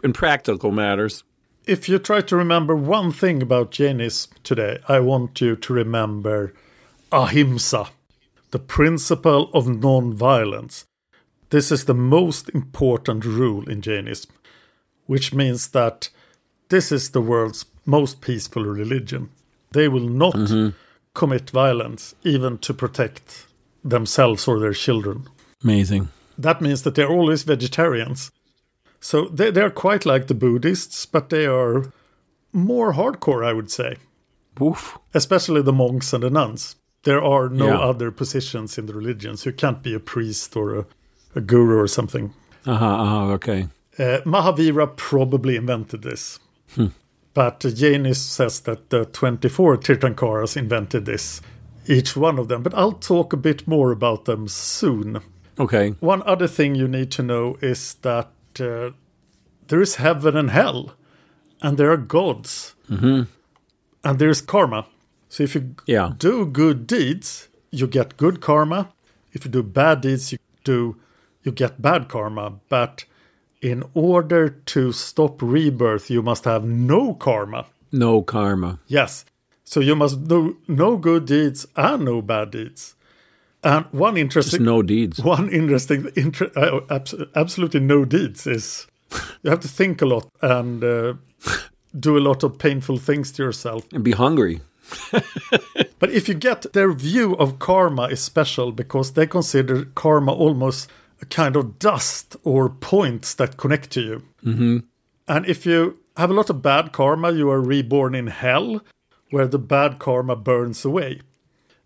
in 0.05 0.13
practical 0.13 0.71
matters. 0.71 1.25
If 1.67 1.89
you 1.89 1.99
try 1.99 2.21
to 2.21 2.37
remember 2.37 2.77
one 2.77 3.11
thing 3.11 3.43
about 3.43 3.73
Jainism 3.73 4.31
today, 4.45 4.79
I 4.89 5.01
want 5.01 5.41
you 5.41 5.57
to 5.57 5.73
remember 5.73 6.55
ahimsa, 7.11 7.89
the 8.53 8.61
principle 8.61 9.51
of 9.53 9.67
non-violence. 9.67 10.87
This 11.51 11.73
is 11.73 11.85
the 11.87 11.95
most 11.95 12.49
important 12.55 13.25
rule 13.25 13.69
in 13.69 13.83
Jainism, 13.83 14.31
which 15.07 15.35
means 15.35 15.69
that 15.71 16.09
this 16.71 16.91
is 16.91 17.11
the 17.11 17.21
world's 17.21 17.65
most 17.87 18.21
peaceful 18.21 18.65
religion. 18.65 19.29
They 19.73 19.89
will 19.89 20.09
not 20.09 20.37
commit 21.15 21.51
violence 21.51 22.15
even 22.25 22.59
to 22.59 22.75
protect 22.75 23.47
themselves 23.85 24.49
or 24.49 24.59
their 24.59 24.73
children. 24.73 25.29
Amazing. 25.63 26.09
That 26.39 26.61
means 26.61 26.83
that 26.83 26.95
they're 26.95 27.09
always 27.19 27.43
vegetarians. 27.43 28.31
So 29.01 29.27
they, 29.29 29.51
they're 29.51 29.71
quite 29.71 30.05
like 30.07 30.27
the 30.27 30.35
Buddhists, 30.35 31.07
but 31.07 31.29
they 31.31 31.47
are 31.47 31.93
more 32.53 32.93
hardcore, 32.95 33.45
I 33.47 33.53
would 33.53 33.71
say, 33.71 33.97
Woof. 34.59 34.99
especially 35.15 35.63
the 35.63 35.73
monks 35.73 36.13
and 36.13 36.23
the 36.23 36.31
nuns. 36.31 36.77
There 37.05 37.23
are 37.23 37.49
no 37.49 37.67
Yeah. 37.69 37.79
other 37.79 38.11
positions 38.11 38.77
in 38.79 38.87
the 38.87 38.93
religions. 38.95 39.47
You 39.47 39.53
can't 39.53 39.83
be 39.83 39.95
a 39.95 40.01
priest 40.01 40.57
or 40.57 40.75
a, 40.79 40.87
a 41.35 41.41
guru 41.41 41.79
or 41.79 41.89
something. 41.89 42.33
Uh 42.67 42.77
huh. 42.77 42.87
Uh-huh, 43.03 43.33
okay. 43.35 43.69
Uh, 43.99 44.21
Mahavira 44.25 44.87
probably 44.97 45.57
invented 45.57 46.03
this. 46.03 46.39
But 47.33 47.61
Jainism 47.61 48.15
says 48.15 48.61
that 48.61 48.91
the 48.91 49.05
24 49.05 49.77
Tirthankaras 49.79 50.57
invented 50.57 51.05
this, 51.05 51.41
each 51.87 52.17
one 52.17 52.39
of 52.39 52.49
them. 52.49 52.63
But 52.63 52.75
I'll 52.75 52.93
talk 52.93 53.33
a 53.33 53.37
bit 53.37 53.67
more 53.69 53.93
about 53.93 54.25
them 54.25 54.49
soon. 54.49 55.21
Okay. 55.59 55.91
One 56.01 56.23
other 56.25 56.49
thing 56.49 56.75
you 56.75 56.89
need 56.89 57.11
to 57.13 57.23
know 57.23 57.57
is 57.63 57.95
that 58.03 58.31
uh, 58.59 58.91
there 59.69 59.81
is 59.81 59.97
heaven 59.97 60.37
and 60.37 60.51
hell, 60.51 60.95
and 61.63 61.79
there 61.79 61.93
are 61.93 61.97
gods, 61.97 62.75
mm-hmm. 62.91 63.23
and 64.03 64.19
there's 64.19 64.41
karma. 64.41 64.87
So 65.29 65.45
if 65.45 65.55
you 65.55 65.77
Yeah. 65.87 66.15
do 66.19 66.47
good 66.47 66.87
deeds, 66.87 67.49
you 67.71 67.87
get 67.87 68.17
good 68.17 68.41
karma. 68.41 68.93
If 69.33 69.45
you 69.45 69.51
do 69.51 69.63
bad 69.63 70.01
deeds, 70.01 70.33
you 70.33 70.39
do 70.65 70.97
you 71.45 71.53
get 71.53 71.81
bad 71.81 72.09
karma. 72.09 72.55
But 72.69 73.05
in 73.61 73.85
order 73.95 74.49
to 74.49 74.93
stop 74.93 75.43
rebirth, 75.43 76.11
you 76.11 76.23
must 76.23 76.45
have 76.45 76.65
no 76.65 77.15
karma. 77.15 77.67
No 77.93 78.23
karma. 78.23 78.79
Yes. 78.87 79.25
So 79.65 79.81
you 79.81 79.95
must 79.95 80.27
do 80.29 80.57
no 80.67 80.97
good 80.97 81.27
deeds 81.27 81.67
and 81.77 82.05
no 82.05 82.23
bad 82.23 82.51
deeds. 82.51 82.95
And 83.63 83.85
one 83.91 84.17
interesting. 84.17 84.59
Just 84.59 84.63
no 84.63 84.83
deeds. 84.83 85.21
one 85.23 85.49
interesting, 85.51 86.09
inter- 86.17 86.51
uh, 86.57 86.81
abs- 86.89 87.15
absolutely 87.35 87.81
no 87.81 88.05
deeds 88.05 88.47
is 88.47 88.87
you 89.43 89.51
have 89.51 89.61
to 89.61 89.69
think 89.69 90.01
a 90.01 90.07
lot 90.07 90.29
and 90.41 90.83
uh, 90.83 91.15
do 91.99 92.17
a 92.17 92.21
lot 92.21 92.43
of 92.43 92.59
painful 92.59 92.97
things 92.97 93.31
to 93.33 93.43
yourself. 93.43 93.87
And 93.93 94.03
be 94.03 94.13
hungry. 94.13 94.61
But 96.01 96.11
if 96.11 96.29
you 96.29 96.35
get 96.35 96.73
their 96.73 96.93
view 96.93 97.37
of 97.37 97.59
karma 97.59 98.05
is 98.05 98.21
special 98.21 98.73
because 98.73 99.13
they 99.13 99.27
consider 99.27 99.85
karma 99.95 100.33
almost 100.33 100.91
kind 101.29 101.57
of 101.57 101.79
dust 101.79 102.37
or 102.45 102.69
points 102.69 103.35
that 103.35 103.57
connect 103.57 103.91
to 103.91 104.01
you. 104.01 104.23
Mm-hmm. 104.45 104.79
And 105.29 105.47
if 105.47 105.67
you 105.67 105.99
have 106.17 106.31
a 106.31 106.35
lot 106.35 106.51
of 106.51 106.63
bad 106.63 106.93
karma, 106.93 107.33
you 107.33 107.51
are 107.51 107.61
reborn 107.61 108.15
in 108.15 108.29
hell, 108.29 108.81
where 109.31 109.47
the 109.47 109.59
bad 109.59 109.99
karma 109.99 110.37
burns 110.37 110.85
away. 110.85 111.21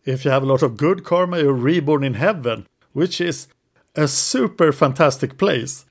If 0.05 0.25
you 0.25 0.31
have 0.31 0.42
a 0.42 0.47
lot 0.47 0.62
of 0.62 0.77
good 0.77 1.05
karma, 1.05 1.40
you're 1.40 1.53
reborn 1.53 2.05
in 2.05 2.14
heaven, 2.14 2.66
which 2.92 3.20
is 3.20 3.49
a 3.94 4.09
super 4.09 4.73
fantastic 4.73 5.37
place. 5.38 5.85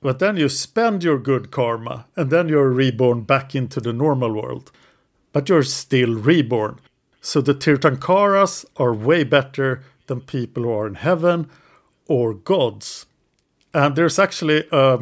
But 0.00 0.18
then 0.18 0.36
you 0.36 0.48
spend 0.48 1.02
your 1.02 1.18
good 1.18 1.50
karma, 1.50 2.06
and 2.16 2.30
then 2.30 2.48
you're 2.48 2.70
reborn 2.70 3.22
back 3.22 3.54
into 3.54 3.80
the 3.80 3.92
normal 3.92 4.32
world. 4.32 4.70
But 5.32 5.48
you're 5.48 5.62
still 5.62 6.14
reborn. 6.14 6.78
So 7.20 7.40
the 7.40 7.54
Tirthankaras 7.54 8.64
are 8.76 8.94
way 8.94 9.24
better 9.24 9.82
than 10.06 10.20
people 10.20 10.62
who 10.62 10.70
are 10.70 10.86
in 10.86 10.94
heaven 10.94 11.50
or 12.08 12.34
gods. 12.34 13.06
And 13.74 13.96
there's 13.96 14.18
actually 14.18 14.64
uh, 14.70 14.98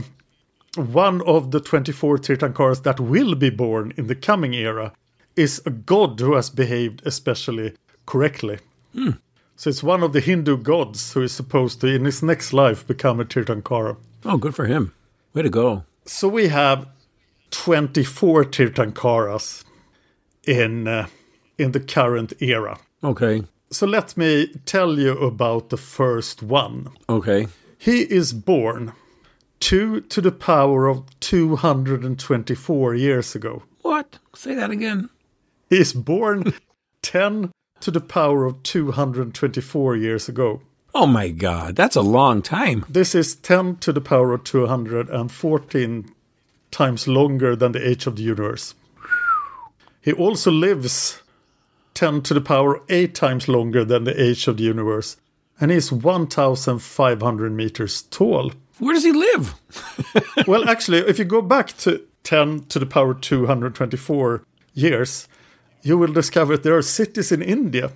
one 0.77 1.23
of 1.23 1.51
the 1.51 1.61
24 1.61 2.19
Tirthankaras 2.19 2.83
that 2.83 3.01
will 3.01 3.35
be 3.35 3.51
born 3.51 3.93
in 3.97 4.07
the 4.07 4.15
coming 4.15 4.55
era 4.55 4.93
is 5.37 5.63
a 5.67 5.71
god 5.71 6.21
who 6.21 6.35
has 6.35 6.51
behaved 6.51 7.03
especially 7.05 7.75
correctly. 8.07 8.59
So 9.57 9.71
it's 9.71 9.83
one 9.83 10.03
of 10.03 10.13
the 10.13 10.21
Hindu 10.21 10.59
gods 10.59 11.13
who 11.13 11.23
is 11.23 11.33
supposed 11.33 11.81
to, 11.81 11.87
in 11.87 12.05
his 12.05 12.23
next 12.23 12.53
life, 12.53 12.87
become 12.87 13.21
a 13.21 13.25
Tirthankara. 13.25 13.97
Oh, 14.25 14.37
good 14.37 14.55
for 14.55 14.67
him. 14.67 14.93
Way 15.33 15.43
to 15.43 15.51
go. 15.51 15.85
So 16.07 16.29
we 16.29 16.49
have 16.49 16.89
24 17.51 18.45
Tirthankaras 18.47 19.65
in, 20.47 20.89
uh, 20.89 21.07
in 21.57 21.73
the 21.73 21.81
current 21.81 22.33
era. 22.41 22.79
Okay. 23.03 23.43
So 23.71 23.87
let 23.87 24.17
me 24.17 24.49
tell 24.67 24.99
you 24.99 25.19
about 25.19 25.71
the 25.71 25.77
first 25.77 26.43
one. 26.43 26.91
Okay. 27.09 27.49
He 27.79 28.03
is 28.03 28.33
born 28.33 28.93
2 29.61 30.03
to 30.03 30.21
the 30.21 30.33
power 30.33 30.87
of 30.87 31.05
224 31.21 32.95
years 32.95 33.35
ago. 33.35 33.63
What? 33.83 34.19
Say 34.35 34.55
that 34.55 34.71
again. 34.71 35.11
He 35.71 35.79
is 35.79 35.93
born 35.93 36.55
10 37.03 37.51
to 37.81 37.91
the 37.91 38.01
power 38.01 38.45
of 38.45 38.63
224 38.63 39.97
years 39.97 40.29
ago. 40.29 40.61
Oh 40.95 41.07
my 41.07 41.29
God. 41.31 41.75
That's 41.77 41.97
a 41.97 42.03
long 42.03 42.43
time. 42.43 42.85
This 42.89 43.15
is 43.15 43.35
10 43.35 43.77
to 43.79 43.93
the 43.93 44.01
power 44.01 44.33
of 44.33 44.45
214 44.45 46.15
times 46.71 47.09
longer 47.09 47.57
than 47.57 47.73
the 47.73 47.89
age 47.89 48.07
of 48.07 48.17
the 48.17 48.23
universe. 48.23 48.75
He 50.01 50.13
also 50.13 50.51
lives 50.51 51.23
10 51.95 52.23
to 52.23 52.35
the 52.35 52.41
power 52.41 52.83
8 52.89 53.15
times 53.15 53.49
longer 53.49 53.85
than 53.85 54.05
the 54.05 54.21
age 54.21 54.47
of 54.49 54.57
the 54.57 54.65
universe. 54.65 55.17
And 55.61 55.71
he's 55.71 55.93
1,500 55.93 57.53
meters 57.53 58.03
tall. 58.03 58.53
Where 58.79 58.95
does 58.95 59.05
he 59.05 59.13
live? 59.13 59.55
well, 60.47 60.69
actually, 60.69 60.99
if 60.99 61.19
you 61.19 61.25
go 61.25 61.41
back 61.43 61.77
to 61.79 62.03
10 62.25 62.65
to 62.67 62.79
the 62.79 62.87
power 62.87 63.15
224 63.15 64.43
years, 64.75 65.29
you 65.83 65.97
will 65.99 66.13
discover 66.13 66.57
there 66.57 66.77
are 66.77 66.83
cities 66.83 67.31
in 67.31 67.43
India. 67.43 67.93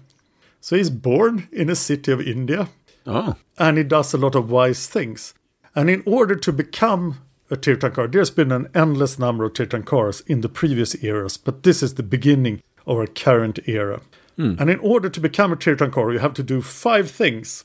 So 0.61 0.77
he's 0.77 0.91
born 0.91 1.49
in 1.53 1.71
a 1.71 1.75
city 1.75 2.13
of 2.13 2.21
India 2.21 2.69
Oh. 3.07 3.37
and 3.59 3.79
he 3.79 3.85
does 3.85 4.13
a 4.13 4.19
lot 4.19 4.35
of 4.35 4.51
wise 4.51 4.87
things. 4.87 5.33
And 5.75 5.89
in 5.89 6.03
order 6.05 6.35
to 6.37 6.53
become 6.53 7.19
a 7.51 7.57
Tirthankar, 7.57 8.13
there's 8.13 8.31
been 8.31 8.53
an 8.53 8.69
endless 8.75 9.19
number 9.19 9.45
of 9.45 9.55
Tirthankaras 9.55 10.23
in 10.27 10.43
the 10.43 10.49
previous 10.49 11.03
eras, 11.03 11.39
but 11.39 11.63
this 11.63 11.83
is 11.83 11.95
the 11.95 12.03
beginning 12.03 12.63
of 12.89 12.97
our 12.97 13.07
current 13.07 13.61
era. 13.67 14.01
Hmm. 14.37 14.55
And 14.59 14.71
in 14.71 14.81
order 14.81 15.09
to 15.09 15.21
become 15.21 15.53
a 15.53 15.57
Tirthankar, 15.57 16.13
you 16.13 16.19
have 16.19 16.35
to 16.35 16.43
do 16.43 16.63
five 16.63 17.11
things. 17.11 17.65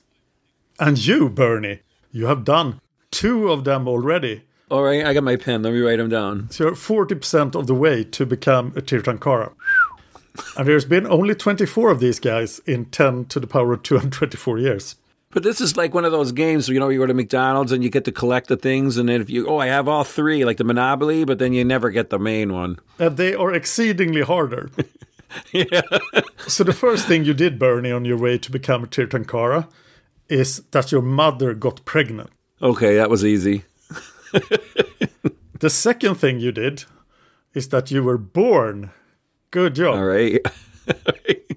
And 0.79 1.03
you, 1.03 1.29
Bernie, 1.29 1.79
you 2.11 2.27
have 2.27 2.43
done 2.43 2.79
two 3.09 3.51
of 3.51 3.63
them 3.63 3.87
already. 3.87 4.43
Oh, 4.69 4.77
all 4.77 4.83
right, 4.83 5.05
I 5.05 5.13
got 5.13 5.23
my 5.23 5.35
pen. 5.35 5.63
Let 5.63 5.73
me 5.73 5.79
write 5.79 5.97
them 5.97 6.09
down. 6.09 6.49
So 6.49 6.65
you're 6.65 6.73
40% 6.73 7.55
of 7.55 7.67
the 7.67 7.75
way 7.75 8.03
to 8.03 8.25
become 8.25 8.73
a 8.75 8.81
Tirthankara. 8.81 9.53
and 10.57 10.67
there's 10.67 10.85
been 10.85 11.05
only 11.07 11.35
24 11.35 11.91
of 11.91 11.99
these 11.99 12.19
guys 12.19 12.59
in 12.65 12.85
10 12.85 13.25
to 13.25 13.39
the 13.39 13.47
power 13.47 13.73
of 13.73 13.83
224 13.83 14.57
years. 14.59 14.95
But 15.29 15.43
this 15.43 15.61
is 15.61 15.77
like 15.77 15.93
one 15.93 16.05
of 16.05 16.11
those 16.11 16.31
games, 16.31 16.67
where 16.67 16.73
you 16.73 16.79
know, 16.79 16.89
you 16.89 16.99
go 16.99 17.07
to 17.07 17.13
McDonald's 17.13 17.71
and 17.71 17.83
you 17.83 17.89
get 17.89 18.05
to 18.05 18.11
collect 18.11 18.47
the 18.47 18.57
things, 18.57 18.97
and 18.97 19.09
then 19.09 19.19
if 19.19 19.31
you, 19.31 19.47
oh, 19.47 19.57
I 19.57 19.65
have 19.67 19.87
all 19.87 20.03
three, 20.03 20.45
like 20.45 20.57
the 20.57 20.63
Monopoly, 20.63 21.25
but 21.25 21.39
then 21.39 21.53
you 21.53 21.63
never 21.65 21.89
get 21.89 22.11
the 22.11 22.19
main 22.19 22.53
one. 22.53 22.79
And 22.99 23.17
they 23.17 23.33
are 23.33 23.51
exceedingly 23.51 24.21
harder. 24.21 24.69
yeah. 25.51 25.81
so 26.47 26.63
the 26.63 26.73
first 26.73 27.07
thing 27.07 27.25
you 27.25 27.33
did, 27.33 27.57
Bernie, 27.59 27.91
on 27.91 28.05
your 28.05 28.17
way 28.17 28.37
to 28.37 28.51
become 28.51 28.83
a 28.83 28.87
Tirthankara 28.87 29.67
is 30.29 30.61
that 30.71 30.91
your 30.91 31.01
mother 31.01 31.53
got 31.53 31.83
pregnant. 31.85 32.29
Okay, 32.61 32.95
that 32.95 33.09
was 33.09 33.25
easy. 33.25 33.63
The 35.59 35.69
second 35.69 36.15
thing 36.15 36.39
you 36.39 36.51
did 36.51 36.85
is 37.53 37.69
that 37.69 37.91
you 37.91 38.03
were 38.03 38.17
born. 38.17 38.91
Good 39.51 39.75
job. 39.75 39.95
All 39.95 40.05
right. 40.05 40.39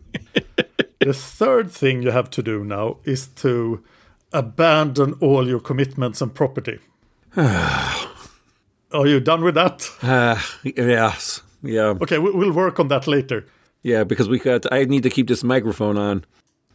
The 0.98 1.12
third 1.14 1.70
thing 1.70 2.02
you 2.02 2.10
have 2.10 2.30
to 2.30 2.42
do 2.42 2.64
now 2.64 2.96
is 3.04 3.28
to 3.42 3.84
abandon 4.32 5.12
all 5.20 5.46
your 5.46 5.60
commitments 5.60 6.20
and 6.20 6.34
property. 6.34 6.80
Are 7.36 9.06
you 9.06 9.20
done 9.20 9.44
with 9.44 9.54
that? 9.54 9.88
Uh, 10.02 10.40
yes. 10.64 11.42
Yeah. 11.62 11.94
Okay, 12.02 12.18
we- 12.18 12.32
we'll 12.32 12.52
work 12.52 12.80
on 12.80 12.88
that 12.88 13.06
later. 13.06 13.46
Yeah, 13.86 14.02
because 14.02 14.28
we 14.28 14.40
got, 14.40 14.66
I 14.72 14.82
need 14.84 15.04
to 15.04 15.10
keep 15.10 15.28
this 15.28 15.44
microphone 15.44 15.96
on. 15.96 16.24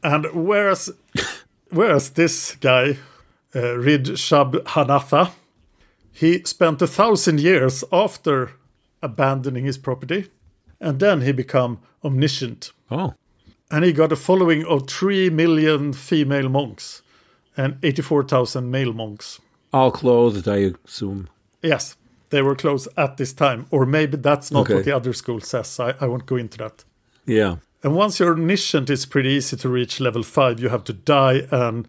And 0.01 0.25
whereas, 0.33 0.89
whereas 1.69 2.11
this 2.11 2.55
guy, 2.55 2.99
uh, 3.53 3.75
Rid 3.77 4.05
Shab 4.15 4.53
Hanatha, 4.63 5.31
he 6.13 6.41
spent 6.45 6.81
a 6.81 6.87
thousand 6.87 7.41
years 7.41 7.83
after 7.91 8.51
abandoning 9.03 9.65
his 9.65 9.77
property, 9.77 10.29
and 10.79 11.01
then 11.01 11.19
he 11.19 11.33
became 11.33 11.79
omniscient. 12.01 12.71
Oh. 12.89 13.13
And 13.69 13.83
he 13.83 13.91
got 13.91 14.13
a 14.13 14.15
following 14.15 14.65
of 14.65 14.87
3 14.89 15.31
million 15.31 15.91
female 15.91 16.47
monks 16.47 17.01
and 17.57 17.77
84,000 17.83 18.71
male 18.71 18.93
monks. 18.93 19.41
All 19.73 19.91
clothed, 19.91 20.47
I 20.47 20.71
assume. 20.87 21.27
Yes, 21.61 21.97
they 22.29 22.41
were 22.41 22.55
close 22.55 22.87
at 22.95 23.17
this 23.17 23.33
time. 23.33 23.65
Or 23.69 23.85
maybe 23.85 24.15
that's 24.15 24.49
not 24.49 24.61
Okay. 24.61 24.75
what 24.75 24.85
the 24.85 24.95
other 24.95 25.11
school 25.11 25.41
says. 25.41 25.77
I, 25.77 25.93
I 25.99 26.05
won't 26.05 26.25
go 26.25 26.37
into 26.37 26.57
that. 26.59 26.85
Yeah. 27.25 27.57
And 27.83 27.95
once 27.95 28.19
you're 28.19 28.33
omniscient, 28.33 28.89
it's 28.89 29.05
pretty 29.05 29.29
easy 29.29 29.57
to 29.57 29.69
reach 29.69 29.99
level 29.99 30.23
5. 30.23 30.59
You 30.59 30.69
have 30.69 30.83
to 30.85 30.93
die 30.93 31.47
and 31.51 31.87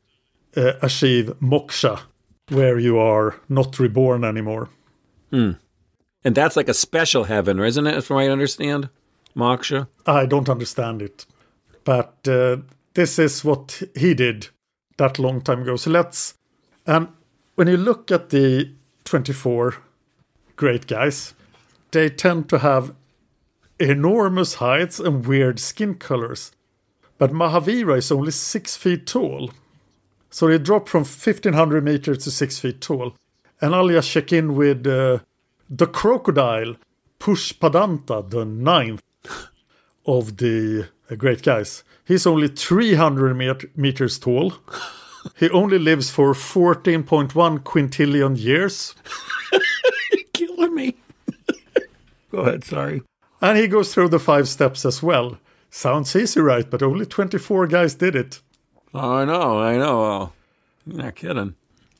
uh, 0.57 0.73
achieve 0.83 1.35
moksha, 1.40 2.01
where 2.49 2.79
you 2.79 2.99
are 2.99 3.37
not 3.49 3.79
reborn 3.79 4.25
anymore. 4.25 4.68
And 6.25 6.35
that's 6.35 6.57
like 6.57 6.68
a 6.68 6.75
special 6.75 7.25
heaven, 7.25 7.59
isn't 7.59 7.87
it? 7.87 8.05
From 8.05 8.16
what 8.16 8.25
I 8.25 8.29
understand, 8.29 8.88
moksha. 9.37 9.88
I 10.07 10.27
don't 10.27 10.49
understand 10.49 11.03
it. 11.03 11.27
But 11.85 12.16
uh, 12.29 12.59
this 12.95 13.18
is 13.18 13.45
what 13.45 13.83
he 13.97 14.14
did 14.14 14.49
that 14.99 15.18
long 15.18 15.40
time 15.40 15.62
ago. 15.62 15.77
So 15.77 15.90
let's. 15.90 16.35
And 16.87 17.09
when 17.55 17.68
you 17.68 17.77
look 17.77 18.11
at 18.11 18.31
the 18.31 18.71
24 19.05 19.77
great 20.57 20.87
guys, 20.87 21.35
they 21.90 22.09
tend 22.09 22.49
to 22.51 22.59
have 22.59 22.95
enormous 23.83 24.55
heights 24.55 25.01
and 25.01 25.27
weird 25.27 25.59
skin 25.59 25.95
colors. 25.95 26.53
But 27.18 27.33
Mahavira 27.33 27.99
is 27.99 28.11
only 28.12 28.31
six 28.33 28.77
feet 28.77 29.07
tall. 29.07 29.51
So 30.31 30.47
they 30.49 30.59
drop 30.59 30.88
from 30.88 31.01
1500 31.03 31.85
meters 31.85 32.18
to 32.25 32.31
six 32.31 32.59
feet 32.59 32.81
tall. 32.81 33.14
And 33.61 33.75
I'll 33.75 33.88
just 33.88 34.11
check 34.11 34.33
in 34.33 34.55
with 34.55 34.87
uh, 34.87 35.18
the 35.68 35.87
crocodile, 35.87 36.77
Pushpadanta, 37.21 38.29
the 38.29 38.45
ninth 38.45 39.03
of 40.07 40.38
the 40.38 40.88
uh, 41.11 41.14
great 41.14 41.42
guys. 41.42 41.85
He's 42.05 42.27
only 42.27 42.49
300 42.49 43.35
met- 43.35 43.77
meters 43.77 44.18
tall. 44.18 44.55
He 45.37 45.49
only 45.51 45.79
lives 45.79 46.11
for 46.11 46.33
14.1 46.35 47.61
quintillion 47.61 48.37
years. 48.37 48.95
You're 50.12 50.23
Killing 50.33 50.75
me. 50.75 50.97
Go 52.33 52.38
ahead, 52.38 52.64
sorry. 52.64 53.03
And 53.42 53.59
he 53.59 53.66
goes 53.68 53.92
through 53.92 54.09
the 54.09 54.18
five 54.20 54.48
steps 54.48 54.87
as 54.87 55.02
well. 55.02 55.37
Sounds 55.68 56.14
easy, 56.16 56.40
right? 56.40 56.70
But 56.70 56.83
only 56.83 57.05
24 57.05 57.66
guys 57.66 57.94
did 57.94 58.14
it. 58.14 58.40
Oh, 58.94 59.14
I 59.16 59.24
know, 59.24 59.59
I 59.59 59.76
know. 59.76 60.05
Oh, 60.05 60.33
you're 60.87 61.02
not 61.02 61.16
kidding. 61.16 61.55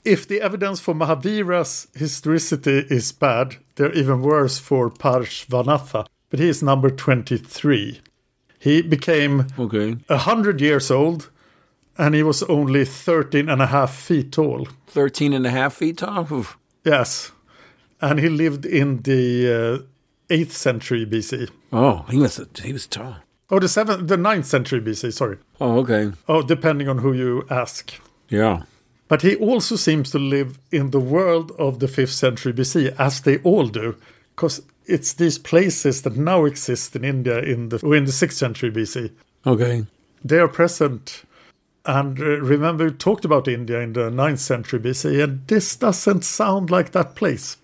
If 0.05 0.27
the 0.29 0.41
evidence 0.41 0.79
for 0.81 0.95
Mahavira's 0.95 1.89
historicity 1.95 2.87
is 2.91 3.13
bad, 3.13 3.57
they're 3.75 3.93
even 3.93 4.23
worse 4.23 4.59
for 4.59 4.89
Parshvanatha. 4.91 6.07
But 6.31 6.41
he 6.41 6.49
is 6.49 6.63
number 6.63 6.91
23. 6.91 8.01
He 8.59 8.83
became 8.83 9.47
Okay. 9.59 9.97
100 10.07 10.61
years 10.61 10.91
old 10.91 11.31
and 11.99 12.15
he 12.15 12.23
was 12.23 12.43
only 12.45 12.85
13 12.85 13.49
and 13.49 13.61
a 13.61 13.67
half 13.67 13.95
feet 13.95 14.33
tall. 14.33 14.69
13 14.87 15.33
and 15.33 15.47
a 15.47 15.51
half 15.51 15.75
feet 15.75 15.99
tall? 15.99 16.27
Oof. 16.33 16.57
Yes. 16.85 17.33
And 18.01 18.19
he 18.19 18.29
lived 18.29 18.65
in 18.67 19.03
the 19.03 19.53
uh, 19.53 19.87
8th 20.33 20.53
century 20.53 21.05
BC. 21.05 21.51
Oh, 21.73 22.07
he 22.11 22.19
was, 22.19 22.41
he 22.63 22.73
was 22.73 22.87
tall. 22.87 23.17
Oh, 23.51 23.59
the 23.59 23.67
7th, 23.67 24.09
the 24.09 24.17
9th 24.17 24.47
century 24.47 24.81
BC, 24.81 25.13
sorry. 25.13 25.37
Oh, 25.61 25.81
okay. 25.81 26.11
Oh, 26.27 26.41
depending 26.41 26.89
on 26.89 26.99
who 26.99 27.13
you 27.13 27.47
ask. 27.51 27.93
Yeah. 28.31 28.63
But 29.09 29.21
he 29.21 29.37
also 29.37 29.77
seems 29.77 30.11
to 30.13 30.19
live 30.19 30.59
in 30.71 30.91
the 30.91 31.01
world 31.01 31.53
of 31.59 31.81
the 31.81 31.87
5th 31.87 32.15
century 32.15 32.55
BC, 32.55 32.99
as 32.99 33.21
they 33.21 33.39
all 33.39 33.67
do, 33.67 33.95
because 34.35 34.63
it's 34.87 35.13
these 35.13 35.37
places 35.37 36.01
that 36.03 36.17
now 36.17 36.47
exist 36.47 36.97
in 36.97 37.05
India 37.05 37.41
in 37.41 37.69
the, 37.69 37.77
in 37.89 38.07
the 38.07 38.11
6th 38.11 38.33
century 38.33 38.71
BC. 38.71 39.13
Okay. 39.47 39.85
They 40.25 40.39
are 40.39 40.49
present. 40.49 41.25
And 41.85 42.19
uh, 42.19 42.41
remember, 42.41 42.87
we 42.87 42.93
talked 42.93 43.27
about 43.27 43.49
India 43.49 43.81
in 43.81 43.93
the 43.93 44.09
9th 44.09 44.39
century 44.39 44.81
BC, 44.81 45.23
and 45.23 45.47
this 45.47 45.77
doesn't 45.77 46.25
sound 46.25 46.71
like 46.71 46.93
that 46.93 47.17
place. 47.17 47.59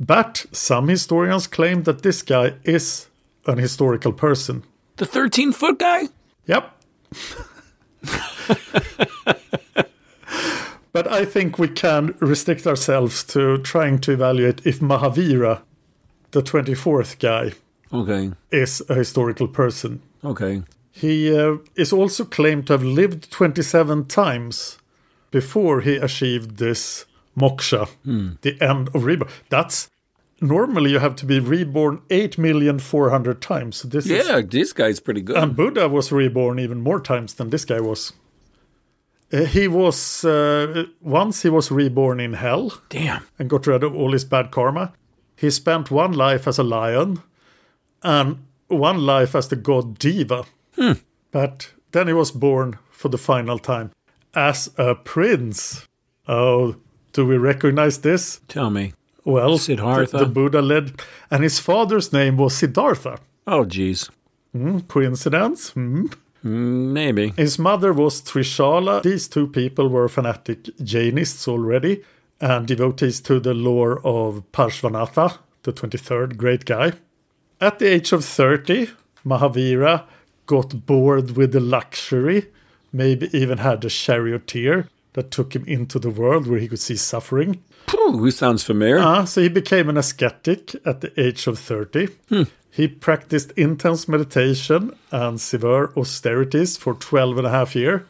But 0.00 0.46
some 0.52 0.88
historians 0.88 1.46
claim 1.46 1.82
that 1.84 2.02
this 2.02 2.22
guy 2.22 2.54
is 2.64 3.08
an 3.46 3.58
historical 3.58 4.12
person. 4.12 4.62
The 4.96 5.06
13 5.06 5.52
foot 5.52 5.78
guy? 5.78 6.08
Yep. 6.46 6.72
but 10.92 11.06
I 11.10 11.24
think 11.24 11.58
we 11.58 11.68
can 11.68 12.14
restrict 12.20 12.66
ourselves 12.66 13.24
to 13.24 13.58
trying 13.58 13.98
to 14.00 14.12
evaluate 14.12 14.64
if 14.66 14.80
Mahavira, 14.80 15.60
the 16.30 16.42
24th 16.42 17.18
guy, 17.18 17.52
Okay. 17.92 18.32
is 18.50 18.82
a 18.88 18.94
historical 18.94 19.48
person. 19.48 20.00
Okay. 20.24 20.62
He 20.90 21.36
uh, 21.36 21.56
is 21.76 21.92
also 21.92 22.24
claimed 22.24 22.66
to 22.66 22.72
have 22.74 22.82
lived 22.84 23.30
27 23.30 24.06
times 24.06 24.78
before 25.30 25.80
he 25.82 25.96
achieved 25.96 26.56
this 26.58 27.04
moksha, 27.38 27.88
the 28.42 28.56
end 28.60 28.88
of 28.94 29.04
rebirth. 29.04 29.32
That's 29.48 29.88
normally 30.40 30.90
you 30.92 30.98
have 30.98 31.16
to 31.16 31.26
be 31.26 31.40
reborn 31.40 32.00
8,400 32.10 33.40
times. 33.42 33.76
So 33.78 33.88
this 33.88 34.06
is 34.06 34.26
Yeah, 34.28 34.40
this 34.40 34.72
guy's 34.72 35.00
pretty 35.00 35.20
good. 35.20 35.36
and 35.36 35.56
Buddha 35.56 35.88
was 35.88 36.12
reborn 36.12 36.58
even 36.58 36.80
more 36.80 37.00
times 37.00 37.34
than 37.34 37.50
this 37.50 37.64
guy 37.64 37.80
was. 37.80 38.12
Uh, 39.32 39.44
he 39.44 39.68
was 39.68 40.24
uh, 40.24 40.84
once 41.02 41.42
he 41.42 41.50
was 41.50 41.70
reborn 41.70 42.18
in 42.20 42.32
hell 42.34 42.80
Damn. 42.88 43.24
and 43.38 43.50
got 43.50 43.66
rid 43.66 43.82
of 43.82 43.94
all 43.94 44.12
his 44.12 44.24
bad 44.24 44.50
karma. 44.50 44.92
He 45.36 45.50
spent 45.50 45.90
one 45.90 46.12
life 46.12 46.48
as 46.48 46.58
a 46.58 46.62
lion 46.62 47.20
and 48.02 48.38
one 48.68 49.04
life 49.04 49.34
as 49.34 49.48
the 49.48 49.56
god 49.56 49.98
Diva. 49.98 50.44
But 51.30 51.72
then 51.92 52.06
he 52.06 52.12
was 52.14 52.30
born 52.30 52.78
for 52.90 53.08
the 53.10 53.18
final 53.18 53.58
time 53.58 53.90
as 54.34 54.70
a 54.78 54.94
prince. 54.94 55.86
Oh, 56.26 56.76
do 57.18 57.26
we 57.26 57.36
recognize 57.36 57.98
this? 57.98 58.40
Tell 58.46 58.70
me. 58.70 58.92
Well, 59.24 59.58
Siddhartha? 59.58 60.18
The, 60.18 60.24
the 60.24 60.30
Buddha 60.30 60.62
led, 60.62 61.02
and 61.32 61.42
his 61.42 61.58
father's 61.58 62.12
name 62.12 62.36
was 62.36 62.54
Siddhartha. 62.54 63.18
Oh, 63.44 63.64
jeez. 63.64 64.08
Coincidence? 64.86 65.70
Hmm. 65.70 66.06
Mm, 66.44 66.92
Maybe. 66.92 67.32
His 67.36 67.58
mother 67.58 67.92
was 67.92 68.22
Trishala. 68.22 69.02
These 69.02 69.26
two 69.26 69.48
people 69.48 69.88
were 69.88 70.08
fanatic 70.08 70.62
Jainists 70.80 71.48
already 71.48 72.04
and 72.40 72.68
devotees 72.68 73.20
to 73.22 73.40
the 73.40 73.52
lore 73.52 73.98
of 74.06 74.44
Parshvanatha, 74.52 75.38
the 75.64 75.72
23rd 75.72 76.36
great 76.36 76.64
guy. 76.66 76.92
At 77.60 77.80
the 77.80 77.86
age 77.86 78.12
of 78.12 78.24
30, 78.24 78.90
Mahavira 79.26 80.04
got 80.46 80.86
bored 80.86 81.36
with 81.36 81.50
the 81.50 81.58
luxury, 81.58 82.46
maybe 82.92 83.28
even 83.36 83.58
had 83.58 83.84
a 83.84 83.88
charioteer 83.90 84.86
that 85.18 85.32
took 85.32 85.56
him 85.56 85.64
into 85.66 85.98
the 85.98 86.10
world 86.10 86.46
where 86.46 86.60
he 86.60 86.68
could 86.68 86.78
see 86.78 86.94
suffering. 86.94 87.60
Who 87.90 88.30
sounds 88.30 88.62
familiar? 88.62 89.00
Ah, 89.00 89.24
so 89.24 89.42
he 89.42 89.48
became 89.48 89.88
an 89.88 89.96
ascetic 89.96 90.76
at 90.86 91.00
the 91.00 91.10
age 91.20 91.48
of 91.48 91.58
30. 91.58 92.08
He 92.70 92.86
practiced 92.86 93.50
intense 93.56 94.06
meditation 94.06 94.92
and 95.10 95.40
severe 95.40 95.90
austerities 95.96 96.76
for 96.76 96.94
12 96.94 97.38
and 97.38 97.46
a 97.48 97.50
half 97.50 97.74
years, 97.74 98.02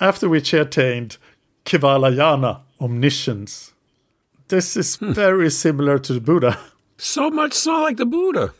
after 0.00 0.28
which 0.28 0.50
he 0.50 0.58
attained 0.58 1.16
Kevalayana, 1.64 2.60
omniscience. 2.78 3.72
this 4.48 4.76
is 4.76 4.96
very 4.96 5.50
similar 5.50 5.98
to 5.98 6.12
the 6.12 6.20
Buddha 6.20 6.58
So 6.98 7.30
much 7.30 7.54
so 7.54 7.72
like 7.84 7.96
the 7.96 8.04
Buddha. 8.06 8.52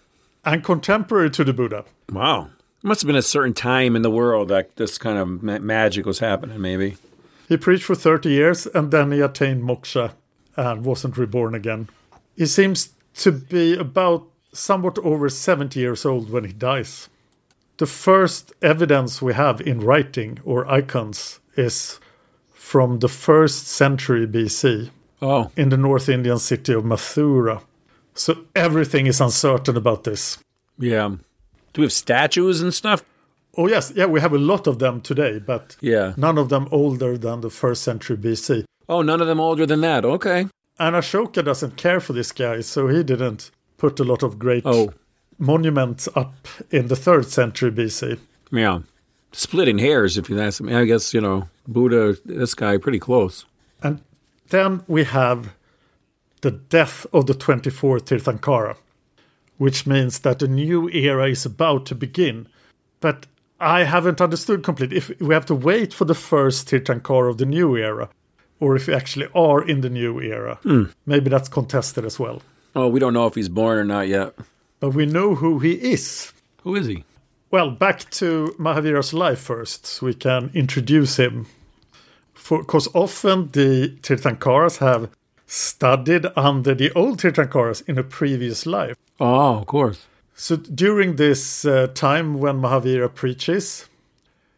and 0.42 0.64
contemporary 0.64 1.28
to 1.33 1.44
the 1.44 1.52
Buddha. 1.52 1.85
Wow. 2.11 2.48
It 2.83 2.87
Must 2.87 3.02
have 3.02 3.07
been 3.07 3.16
a 3.16 3.22
certain 3.37 3.52
time 3.54 3.94
in 3.96 4.02
the 4.02 4.11
world 4.11 4.48
that 4.48 4.76
this 4.76 4.96
kind 4.96 5.18
of 5.18 5.42
ma- 5.42 5.59
magic 5.59 6.07
was 6.07 6.20
happening, 6.20 6.61
maybe. 6.62 6.96
He 7.48 7.56
preached 7.56 7.84
for 7.84 7.94
30 7.94 8.28
years 8.30 8.66
and 8.66 8.90
then 8.90 9.11
he 9.12 9.20
attained 9.20 9.62
moksha 9.62 10.12
and 10.56 10.84
wasn't 10.84 11.16
reborn 11.16 11.54
again. 11.54 11.88
He 12.37 12.46
seems 12.46 12.90
to 13.14 13.32
be 13.32 13.74
about 13.76 14.26
somewhat 14.52 14.98
over 14.98 15.28
70 15.28 15.78
years 15.80 16.04
old 16.04 16.30
when 16.30 16.44
he 16.44 16.52
dies. 16.52 17.08
The 17.78 17.87
first 17.87 18.52
evidence 18.61 19.22
we 19.22 19.34
have 19.34 19.61
in 19.61 19.80
writing 19.80 20.38
or 20.44 20.70
icons 20.70 21.40
is 21.56 22.00
from 22.52 22.98
the 22.98 23.08
first 23.08 23.66
century 23.66 24.26
BC 24.26 24.90
Oh, 25.20 25.50
in 25.56 25.68
the 25.70 25.76
North 25.76 26.08
Indian 26.08 26.38
city 26.38 26.72
of 26.72 26.84
Mathura. 26.84 27.62
So 28.14 28.44
everything 28.54 29.06
is 29.06 29.20
uncertain 29.20 29.76
about 29.76 30.04
this. 30.04 30.38
yeah. 30.78 31.08
Do 31.72 31.82
we 31.82 31.84
have 31.87 31.92
statues 31.92 32.61
and 32.61 32.72
stuff? 32.74 33.02
Oh, 33.59 33.66
yes, 33.66 33.92
yeah, 33.97 34.07
we 34.07 34.21
have 34.21 34.33
a 34.33 34.38
lot 34.38 34.68
of 34.68 34.79
them 34.79 35.01
today, 35.01 35.40
but 35.40 35.77
Yeah. 35.81 36.14
none 36.16 36.38
of 36.38 36.49
them 36.49 36.68
older 36.71 37.18
than 37.18 37.40
the 37.40 37.51
first 37.51 37.83
century 37.83 38.16
BC. 38.16 38.64
Oh, 38.88 39.03
none 39.03 39.21
of 39.21 39.27
them 39.27 39.40
older 39.40 39.66
than 39.66 39.81
that. 39.81 40.05
Okay. 40.05 40.47
And 40.79 40.94
Ashoka 40.94 41.44
doesn't 41.44 41.77
care 41.77 41.99
for 41.99 42.12
this 42.12 42.31
guy, 42.31 42.61
so 42.61 42.87
he 42.87 43.03
didn't 43.03 43.51
put 43.77 43.99
a 43.99 44.05
lot 44.05 44.23
of 44.23 44.38
great 44.38 44.62
Oh, 44.64 44.92
monuments 45.38 46.09
up 46.14 46.47
in 46.71 46.87
the 46.87 46.94
third 46.97 47.27
century 47.27 47.71
BC. 47.73 48.18
yeah. 48.53 48.79
Splitting 49.33 49.79
hairs, 49.79 50.16
if 50.16 50.31
you 50.31 50.40
ask 50.40 50.61
me. 50.62 50.73
I 50.75 50.85
guess, 50.85 51.12
you 51.12 51.21
know, 51.21 51.49
Buddha, 51.66 52.16
this 52.25 52.55
guy, 52.55 52.79
pretty 52.79 52.99
close. 53.01 53.44
And 53.83 54.01
then 54.51 54.83
we 54.87 55.03
have 55.05 55.53
the 56.42 56.53
death 56.53 57.07
of 57.12 57.27
the 57.27 57.35
24th 57.35 58.05
Tirthankara, 58.07 58.77
which 59.59 59.85
means 59.87 60.21
that 60.21 60.42
a 60.42 60.49
new 60.49 60.88
era 60.90 61.29
is 61.29 61.44
about 61.44 61.85
to 61.87 61.94
begin. 61.97 62.47
But 63.01 63.27
I 63.61 63.85
haven't 63.85 64.21
understood 64.21 64.62
completely 64.62 64.99
if 64.99 65.11
we 65.21 65.35
have 65.35 65.47
to 65.47 65.55
wait 65.55 65.92
for 65.92 66.05
the 66.05 66.14
first 66.14 66.68
Tirthankara 66.68 67.31
of 67.31 67.38
the 67.38 67.47
new 67.47 67.77
era, 67.77 68.09
or 68.61 68.77
if 68.77 68.87
we 68.87 68.94
actually 68.94 69.27
are 69.35 69.62
in 69.62 69.81
the 69.81 69.90
new 69.90 70.21
era. 70.21 70.59
Hmm. 70.62 70.85
Maybe 71.07 71.29
that's 71.29 71.49
contested 71.49 72.05
as 72.05 72.18
well. 72.18 72.42
Oh, 72.77 72.88
we 72.88 73.01
don't 73.01 73.14
know 73.14 73.27
if 73.27 73.35
he's 73.35 73.49
born 73.49 73.79
or 73.79 73.85
not 73.85 74.09
yet. 74.09 74.35
But 74.81 74.90
we 74.90 75.07
know 75.07 75.35
who 75.35 75.59
he 75.59 75.73
is. 75.73 76.33
Who 76.62 76.77
is 76.77 76.87
he? 76.87 77.05
Well, 77.51 77.71
back 77.71 78.09
to 78.11 78.55
Mahavira's 78.59 79.14
life 79.14 79.40
first, 79.40 79.87
so 79.87 80.07
we 80.07 80.14
can 80.14 80.51
introduce 80.55 81.16
him. 81.16 81.47
Because 82.49 82.88
often 82.94 83.49
the 83.53 83.97
Tirthankaras 84.03 84.79
have 84.79 85.11
studied 85.47 86.27
under 86.37 86.75
the 86.75 86.92
old 86.92 87.21
Tirthankaras 87.21 87.88
in 87.88 87.99
a 87.99 88.05
previous 88.05 88.66
life. 88.66 88.97
Oh, 89.18 89.57
of 89.59 89.66
course. 89.66 90.07
So 90.40 90.55
during 90.55 91.16
this 91.16 91.64
uh, 91.64 91.88
time 91.94 92.38
when 92.38 92.62
Mahavira 92.62 93.12
preaches, 93.12 93.88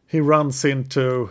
he 0.06 0.20
runs 0.20 0.62
into 0.62 1.30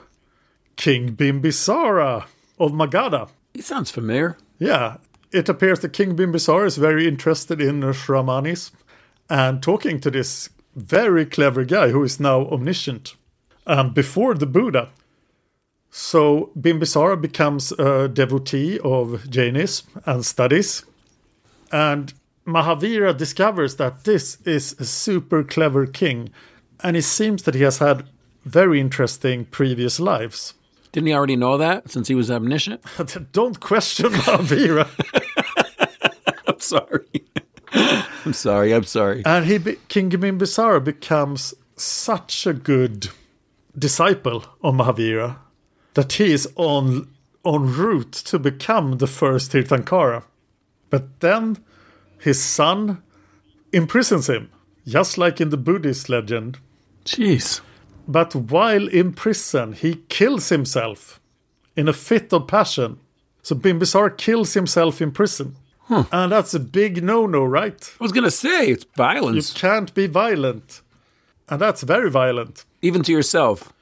King 0.76 1.16
Bimbisara 1.16 2.26
of 2.58 2.72
Magadha. 2.72 3.30
He 3.54 3.62
sounds 3.62 3.92
familiar. 3.92 4.38
Yeah, 4.58 4.98
it 5.32 5.50
appears 5.50 5.82
that 5.82 5.94
King 5.94 6.16
Bimbisara 6.16 6.66
is 6.66 6.78
very 6.78 7.08
interested 7.08 7.62
in 7.62 7.82
Shramani's 7.82 8.72
and 9.30 9.62
talking 9.62 10.00
to 10.00 10.10
this 10.10 10.50
very 10.76 11.28
clever 11.28 11.64
guy 11.64 11.90
who 11.90 12.04
is 12.04 12.20
now 12.20 12.48
omniscient 12.48 13.14
and 13.68 13.94
before 13.94 14.34
the 14.34 14.48
Buddha. 14.48 14.90
So 15.92 16.50
Bimbisara 16.60 17.22
becomes 17.22 17.72
a 17.74 18.08
devotee 18.08 18.80
of 18.80 19.30
Jainism 19.30 20.02
and 20.08 20.26
studies. 20.26 20.84
And 21.72 22.16
Mahavira 22.50 23.16
discovers 23.16 23.76
that 23.76 24.04
this 24.04 24.38
is 24.42 24.76
a 24.80 24.86
super 24.86 25.44
clever 25.44 25.86
king. 25.86 26.30
And 26.82 26.96
it 26.96 27.04
seems 27.04 27.44
that 27.44 27.56
he 27.56 27.64
has 27.64 27.80
had 27.80 28.08
very 28.46 28.80
interesting 28.80 29.46
previous 29.46 30.00
lives. 30.00 30.54
Didn't 30.92 31.08
he 31.08 31.14
already 31.14 31.36
know 31.36 31.58
that 31.58 31.92
since 31.92 32.08
he 32.08 32.16
was 32.16 32.32
omniscient? 32.32 32.82
Don't 33.32 33.60
question 33.60 34.08
Mahavira. 34.08 34.88
I'm 36.48 36.60
sorry. 36.60 37.06
I'm 38.26 38.34
sorry. 38.34 38.74
I'm 38.74 38.84
sorry. 38.84 39.24
And 39.26 39.46
he, 39.46 39.58
be, 39.58 39.78
King 39.88 40.10
Bimbisara 40.10 40.84
becomes 40.84 41.54
such 41.76 42.48
a 42.48 42.54
good 42.54 43.10
disciple 43.78 44.46
of 44.64 44.76
Mahavira 44.76 45.38
that 45.94 46.14
he 46.14 46.32
is 46.32 46.52
on 46.56 47.08
en 47.46 47.76
route 47.76 48.12
to 48.12 48.40
become 48.40 48.98
the 48.98 49.08
first 49.08 49.52
Tirthankara. 49.52 50.24
But 50.90 51.20
then 51.20 51.58
his 52.20 52.42
son 52.44 53.02
imprisons 53.72 54.28
him, 54.28 54.50
just 54.86 55.18
like 55.18 55.42
in 55.42 55.50
the 55.50 55.58
Buddhist 55.58 56.10
legend. 56.10 56.60
Jeez. 57.06 57.62
But 58.08 58.36
while 58.36 58.88
in 58.88 59.14
prison, 59.14 59.74
he 59.74 60.04
kills 60.10 60.50
himself 60.50 61.20
in 61.76 61.88
a 61.88 61.94
fit 61.94 62.34
of 62.34 62.48
passion. 62.48 63.00
So 63.42 63.56
Bimbisara 63.56 64.18
kills 64.18 64.54
himself 64.54 65.02
in 65.02 65.12
prison. 65.12 65.56
And 66.12 66.32
that's 66.32 66.54
a 66.54 66.60
big 66.60 67.04
no 67.04 67.26
no, 67.26 67.44
right? 67.44 67.96
I 68.00 68.04
was 68.04 68.12
going 68.12 68.24
to 68.24 68.32
say, 68.32 68.68
it's 68.68 68.86
violence. 68.96 69.54
You 69.54 69.60
can't 69.60 69.92
be 69.96 70.06
violent. 70.06 70.82
And 71.48 71.60
that's 71.60 71.82
very 71.82 72.12
violent. 72.12 72.66
Even 72.84 73.02
to 73.04 73.12
yourself. 73.12 73.74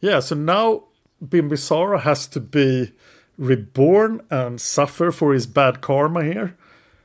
Yeah, 0.00 0.18
so 0.18 0.34
now 0.34 0.84
Bimbisara 1.24 2.00
has 2.00 2.26
to 2.28 2.40
be 2.40 2.90
reborn 3.38 4.22
and 4.28 4.60
suffer 4.60 5.12
for 5.12 5.32
his 5.32 5.46
bad 5.46 5.80
karma 5.80 6.24
here. 6.24 6.56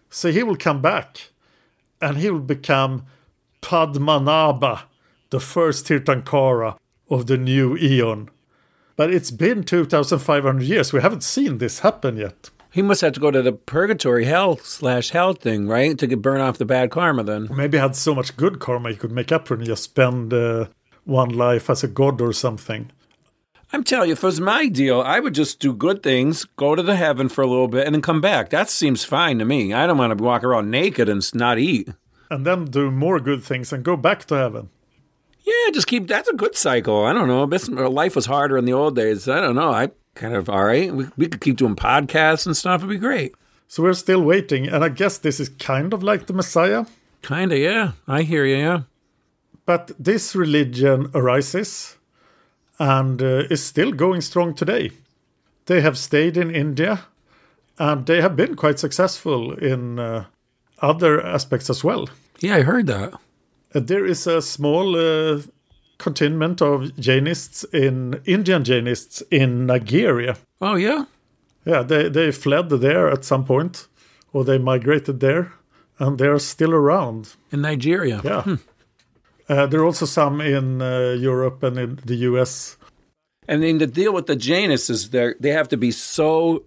So 0.10 0.32
he 0.32 0.44
will 0.44 0.56
come 0.56 0.82
back 0.82 1.30
and 2.02 2.18
he 2.18 2.30
will 2.30 2.40
become 2.40 3.06
Padmanabha, 3.62 4.84
the 5.30 5.40
first 5.40 5.88
Tirthankara 5.88 6.78
of 7.10 7.28
the 7.28 7.38
new 7.38 7.78
Eon. 7.78 8.30
But 8.96 9.14
it's 9.14 9.32
been 9.32 9.64
2,500 9.64 10.64
years. 10.64 10.92
We 10.92 11.02
haven't 11.02 11.24
seen 11.24 11.58
this 11.58 11.80
happen 11.80 12.18
yet. 12.18 12.50
He 12.72 12.82
must 12.82 13.02
have 13.02 13.14
to 13.14 13.20
go 13.20 13.32
to 13.32 13.42
the 13.42 13.54
purgatory 13.54 14.26
hell 14.26 14.58
slash 14.58 15.10
hell 15.10 15.34
thing, 15.34 15.68
right? 15.68 15.98
To 15.98 16.08
get 16.08 16.22
burn 16.22 16.42
off 16.42 16.58
the 16.58 16.66
bad 16.66 16.92
karma 16.92 17.24
then. 17.24 17.48
Maybe 17.52 17.78
he 17.78 17.82
had 17.82 17.96
so 17.96 18.14
much 18.14 18.36
good 18.36 18.60
karma 18.60 18.90
he 18.90 18.96
could 18.96 19.12
make 19.12 19.32
up 19.32 19.48
for 19.48 19.56
and 19.56 19.66
just 19.66 19.84
spend 19.84 20.34
uh, 20.34 20.68
one 21.06 21.30
life 21.30 21.70
as 21.70 21.84
a 21.84 21.88
god 21.88 22.22
or 22.22 22.34
something. 22.34 22.92
I'm 23.74 23.84
telling 23.84 24.08
you, 24.08 24.14
if 24.14 24.24
it 24.24 24.26
was 24.26 24.40
my 24.40 24.68
deal, 24.68 25.02
I 25.02 25.20
would 25.20 25.36
just 25.36 25.60
do 25.60 25.74
good 25.74 26.02
things, 26.02 26.46
go 26.56 26.74
to 26.74 26.82
the 26.82 26.96
heaven 26.96 27.28
for 27.28 27.42
a 27.42 27.48
little 27.48 27.68
bit, 27.68 27.86
and 27.86 27.94
then 27.94 28.02
come 28.02 28.22
back. 28.22 28.50
That 28.50 28.70
seems 28.70 29.04
fine 29.04 29.40
to 29.40 29.46
me. 29.46 29.74
I 29.74 29.86
don't 29.86 29.98
want 29.98 30.18
to 30.18 30.24
walk 30.24 30.44
around 30.44 30.72
naked 30.72 31.10
and 31.10 31.36
not 31.36 31.60
eat. 31.60 31.90
And 32.32 32.46
then 32.46 32.66
do 32.66 32.92
more 32.92 33.20
good 33.20 33.44
things 33.44 33.74
and 33.74 33.84
go 33.84 33.98
back 33.98 34.26
to 34.26 34.36
heaven. 34.36 34.70
Yeah, 35.44 35.72
just 35.74 35.88
keep. 35.88 36.08
That's 36.08 36.30
a 36.30 36.34
good 36.34 36.56
cycle. 36.56 37.06
I 37.06 37.14
don't 37.14 37.28
know. 37.28 37.44
Life 37.90 38.16
was 38.16 38.26
harder 38.26 38.58
in 38.58 38.66
the 38.66 38.74
old 38.74 38.96
days. 38.96 39.28
I 39.30 39.40
don't 39.40 39.56
know. 39.56 39.72
I 39.72 39.92
kind 40.16 40.34
of 40.34 40.50
all 40.50 40.64
right. 40.64 40.94
We, 40.94 41.06
we 41.16 41.28
could 41.28 41.42
keep 41.42 41.58
doing 41.58 41.76
podcasts 41.76 42.46
and 42.46 42.56
stuff. 42.56 42.82
It'd 42.82 42.90
be 42.90 42.98
great. 42.98 43.34
So 43.70 43.84
we're 43.84 43.94
still 43.94 44.22
waiting, 44.22 44.68
and 44.68 44.84
I 44.84 44.90
guess 44.90 45.18
this 45.18 45.40
is 45.40 45.50
kind 45.50 45.94
of 45.94 46.04
like 46.04 46.28
the 46.28 46.34
Messiah. 46.34 46.86
Kinda, 47.22 47.58
yeah. 47.58 47.92
I 48.08 48.24
hear 48.24 48.46
you. 48.46 48.58
Yeah. 48.58 48.82
But 49.66 49.92
this 50.00 50.36
religion 50.36 51.12
arises 51.14 51.98
and 52.80 53.22
uh, 53.22 53.44
is 53.50 53.64
still 53.64 53.92
going 53.92 54.22
strong 54.22 54.54
today. 54.54 54.92
They 55.66 55.82
have 55.82 55.98
stayed 55.98 56.38
in 56.38 56.50
India 56.54 57.06
and 57.78 58.06
they 58.06 58.22
have 58.22 58.36
been 58.36 58.56
quite 58.56 58.80
successful 58.80 59.54
in 59.54 60.00
uh, 60.00 60.26
other 60.82 61.24
aspects 61.26 61.70
as 61.70 61.84
well. 61.84 62.10
Yeah, 62.40 62.56
I 62.58 62.62
heard 62.62 62.88
that. 62.88 63.14
Uh, 63.74 63.80
there 63.80 64.06
is 64.06 64.28
a 64.28 64.42
small 64.42 64.96
uh, 64.96 65.42
contingent 65.98 66.62
of 66.62 66.82
Jainists 66.98 67.66
in 67.74 68.22
Indian 68.26 68.64
Jainists 68.64 69.22
in 69.32 69.66
Nigeria. 69.66 70.38
Oh 70.62 70.76
yeah. 70.76 71.06
Yeah, 71.66 71.82
they, 71.84 72.08
they 72.10 72.32
fled 72.32 72.70
there 72.70 73.10
at 73.10 73.26
some 73.26 73.44
point 73.44 73.88
or 74.32 74.44
they 74.44 74.58
migrated 74.58 75.20
there 75.20 75.54
and 76.00 76.18
they're 76.18 76.40
still 76.40 76.74
around. 76.74 77.36
In 77.52 77.62
Nigeria. 77.62 78.22
Yeah. 78.24 78.44
Uh, 78.46 78.58
there 79.48 79.82
are 79.82 79.86
also 79.86 80.06
some 80.06 80.42
in 80.42 80.82
uh, 80.82 81.16
Europe 81.20 81.64
and 81.64 81.78
in 81.78 82.00
the 82.06 82.16
US. 82.16 82.78
And 83.48 83.64
then 83.64 83.78
the 83.78 83.88
deal 83.88 84.14
with 84.14 84.28
the 84.28 84.36
Jainists 84.36 84.90
is 84.90 85.10
they 85.10 85.34
they 85.40 85.52
have 85.52 85.70
to 85.70 85.78
be 85.78 85.92
so 85.92 86.64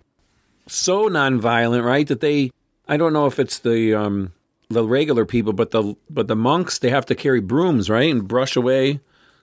so 0.66 1.08
nonviolent, 1.08 1.84
right? 1.84 2.06
That 2.06 2.20
they 2.20 2.50
I 2.88 2.96
don't 2.96 3.12
know 3.12 3.26
if 3.26 3.38
it's 3.38 3.58
the 3.58 3.94
um 3.94 4.32
the 4.68 4.84
regular 4.84 5.26
people, 5.26 5.52
but 5.52 5.72
the 5.72 5.94
but 6.08 6.28
the 6.28 6.36
monks 6.36 6.78
they 6.78 6.90
have 6.90 7.06
to 7.06 7.14
carry 7.14 7.40
brooms, 7.40 7.90
right, 7.90 8.10
and 8.10 8.26
brush 8.26 8.56
away 8.56 9.00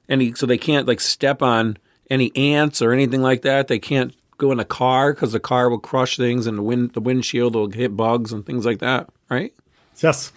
any 0.10 0.34
so 0.34 0.45
they 0.45 0.58
can't 0.58 0.88
like 0.88 1.00
step 1.00 1.41
on 1.41 1.78
any 2.10 2.36
ants 2.36 2.82
or 2.82 2.91
anything 2.91 3.21
like 3.21 3.43
that. 3.43 3.67
They 3.67 3.80
can't 3.80 4.15
go 4.38 4.52
in 4.52 4.60
a 4.60 4.65
car 4.65 5.13
because 5.13 5.32
the 5.32 5.39
car 5.39 5.69
will 5.69 5.80
crush 5.80 6.17
things 6.17 6.47
and 6.47 6.58
the 6.58 6.63
wind 6.63 6.93
the 6.93 7.02
windshield 7.02 7.56
will 7.56 7.69
hit 7.69 7.95
bugs 7.95 8.32
and 8.32 8.45
things 8.45 8.65
like 8.65 8.80
that, 8.80 9.10
right? 9.30 9.54
Yes. 10.02 10.32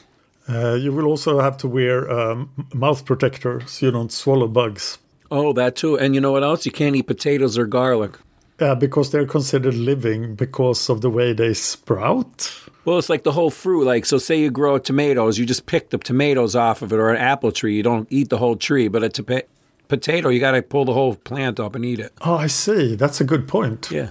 Uh, 0.50 0.74
you 0.74 0.92
will 0.92 1.06
also 1.06 1.38
have 1.40 1.56
to 1.58 1.68
wear 1.68 2.10
um, 2.10 2.50
mouth 2.74 3.04
protector 3.04 3.60
so 3.66 3.86
you 3.86 3.92
don't 3.92 4.12
swallow 4.12 4.48
bugs. 4.48 4.98
Oh, 5.30 5.52
that 5.52 5.76
too. 5.76 5.96
And 5.98 6.14
you 6.14 6.20
know 6.20 6.32
what 6.32 6.42
else? 6.42 6.66
You 6.66 6.72
can't 6.72 6.96
eat 6.96 7.06
potatoes 7.06 7.56
or 7.56 7.66
garlic. 7.66 8.18
Yeah, 8.60 8.74
because 8.74 9.10
they're 9.10 9.26
considered 9.26 9.74
living 9.74 10.34
because 10.34 10.90
of 10.90 11.00
the 11.00 11.08
way 11.08 11.32
they 11.32 11.54
sprout. 11.54 12.52
Well, 12.84 12.98
it's 12.98 13.08
like 13.08 13.22
the 13.22 13.32
whole 13.32 13.50
fruit. 13.50 13.84
Like, 13.84 14.04
so 14.04 14.18
say 14.18 14.40
you 14.40 14.50
grow 14.50 14.78
tomatoes, 14.78 15.38
you 15.38 15.46
just 15.46 15.66
pick 15.66 15.90
the 15.90 15.98
tomatoes 15.98 16.56
off 16.56 16.82
of 16.82 16.92
it, 16.92 16.96
or 16.96 17.10
an 17.10 17.16
apple 17.16 17.52
tree. 17.52 17.74
You 17.76 17.82
don't 17.82 18.08
eat 18.10 18.28
the 18.28 18.38
whole 18.38 18.56
tree, 18.56 18.88
but 18.88 19.02
a 19.02 19.08
to- 19.08 19.44
potato, 19.88 20.28
you 20.28 20.40
got 20.40 20.52
to 20.52 20.62
pull 20.62 20.84
the 20.84 20.92
whole 20.92 21.14
plant 21.14 21.58
up 21.60 21.74
and 21.74 21.84
eat 21.84 22.00
it. 22.00 22.12
Oh, 22.22 22.34
I 22.34 22.48
see. 22.48 22.96
That's 22.96 23.20
a 23.20 23.24
good 23.24 23.48
point. 23.48 23.90
Yeah. 23.90 24.10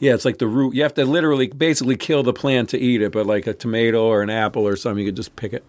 Yeah, 0.00 0.14
it's 0.14 0.24
like 0.24 0.38
the 0.38 0.48
root. 0.48 0.74
You 0.74 0.82
have 0.82 0.94
to 0.94 1.04
literally 1.04 1.46
basically 1.48 1.96
kill 1.96 2.22
the 2.22 2.32
plant 2.32 2.70
to 2.70 2.78
eat 2.78 3.02
it, 3.02 3.12
but 3.12 3.26
like 3.26 3.46
a 3.46 3.52
tomato 3.54 4.02
or 4.06 4.22
an 4.22 4.30
apple 4.30 4.66
or 4.66 4.74
something, 4.74 5.04
you 5.04 5.08
could 5.12 5.16
just 5.16 5.36
pick 5.36 5.52
it. 5.52 5.64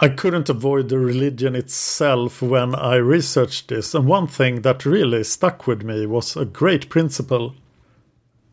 I 0.00 0.08
couldn't 0.08 0.48
avoid 0.48 0.88
the 0.88 0.98
religion 0.98 1.56
itself 1.56 2.40
when 2.40 2.74
I 2.74 2.96
researched 2.96 3.68
this, 3.68 3.94
and 3.94 4.06
one 4.06 4.28
thing 4.28 4.62
that 4.62 4.86
really 4.86 5.24
stuck 5.24 5.66
with 5.66 5.82
me 5.82 6.06
was 6.06 6.36
a 6.36 6.44
great 6.44 6.88
principle 6.88 7.54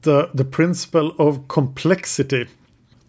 the, 0.02 0.30
the 0.34 0.46
principle 0.46 1.14
of 1.18 1.48
complexity 1.48 2.46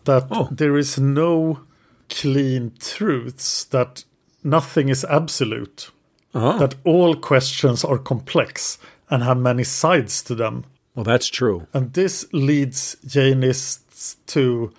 that 0.04 0.26
Oh. 0.30 0.48
there 0.50 0.76
is 0.78 0.98
no 0.98 1.60
clean 2.08 2.72
truths, 2.80 3.64
that 3.64 4.04
nothing 4.42 4.88
is 4.88 5.04
absolute, 5.04 5.90
Oh, 6.34 6.58
that 6.58 6.74
all 6.84 7.14
questions 7.14 7.84
are 7.84 7.98
complex 7.98 8.78
and 9.10 9.22
have 9.22 9.38
many 9.38 9.62
sides 9.64 10.22
to 10.22 10.34
them. 10.34 10.64
Well, 10.96 11.04
that's 11.04 11.28
true. 11.28 11.66
And 11.72 11.92
this 11.92 12.26
leads 12.32 12.96
Jainists 13.06 14.16
to 14.28 14.72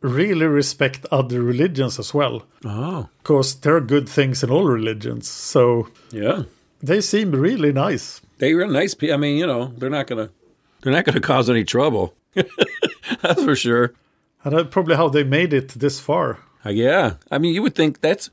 really 0.00 0.46
respect 0.46 1.04
other 1.10 1.42
religions 1.42 1.98
as 1.98 2.14
well 2.14 2.44
Oh, 2.64 3.08
because 3.18 3.56
there 3.56 3.74
are 3.74 3.80
good 3.80 4.08
things 4.08 4.44
in 4.44 4.50
all 4.50 4.64
religions. 4.64 5.28
So 5.28 5.88
yeah. 6.12 6.44
they 6.80 7.00
seem 7.00 7.32
really 7.32 7.72
nice. 7.72 8.20
They 8.38 8.54
were 8.54 8.66
nice 8.68 8.94
people. 8.94 9.14
I 9.14 9.18
mean, 9.18 9.36
you 9.36 9.46
know, 9.46 9.72
they're 9.76 9.90
not 9.90 10.06
gonna, 10.06 10.30
they're 10.82 10.92
not 10.92 11.04
gonna 11.04 11.20
cause 11.32 11.50
any 11.50 11.64
trouble. 11.64 12.14
that's 12.34 13.42
for 13.42 13.56
sure. 13.56 13.94
And 14.44 14.56
that's 14.56 14.68
probably 14.70 14.94
how 14.94 15.08
they 15.08 15.24
made 15.24 15.52
it 15.52 15.70
this 15.70 15.98
far. 15.98 16.38
Uh, 16.64 16.70
yeah, 16.70 17.14
I 17.32 17.38
mean, 17.38 17.52
you 17.52 17.62
would 17.62 17.74
think 17.74 18.00
that's 18.00 18.30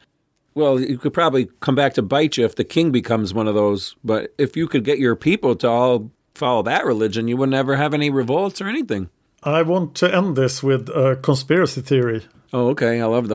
well, 0.54 0.80
you 0.80 0.98
could 0.98 1.14
probably 1.14 1.50
come 1.60 1.76
back 1.76 1.96
to 1.96 2.02
bite 2.02 2.38
you 2.38 2.46
if 2.46 2.56
the 2.56 2.64
king 2.64 2.92
becomes 2.92 3.34
one 3.34 3.48
of 3.48 3.56
those. 3.56 3.96
But 4.06 4.34
if 4.38 4.56
you 4.56 4.68
could 4.70 4.86
get 4.86 5.00
your 5.00 5.16
people 5.16 5.56
to 5.58 5.68
all 5.68 6.12
follow 6.36 6.62
that 6.64 6.86
religion, 6.86 7.28
you 7.28 7.38
would 7.38 7.50
never 7.50 7.76
have 7.76 7.94
any 7.94 8.10
revolts 8.10 8.62
or 8.62 8.68
anything. 8.68 9.10
I 9.44 9.62
want 9.62 9.96
to 9.96 10.14
end 10.14 10.36
this 10.36 10.62
with 10.62 10.90
a 10.90 11.18
conspiracy 11.22 11.82
theory. 11.82 12.26
Oh, 12.52 12.70
okay, 12.70 13.00
I 13.00 13.06
love 13.06 13.28
that. 13.30 13.35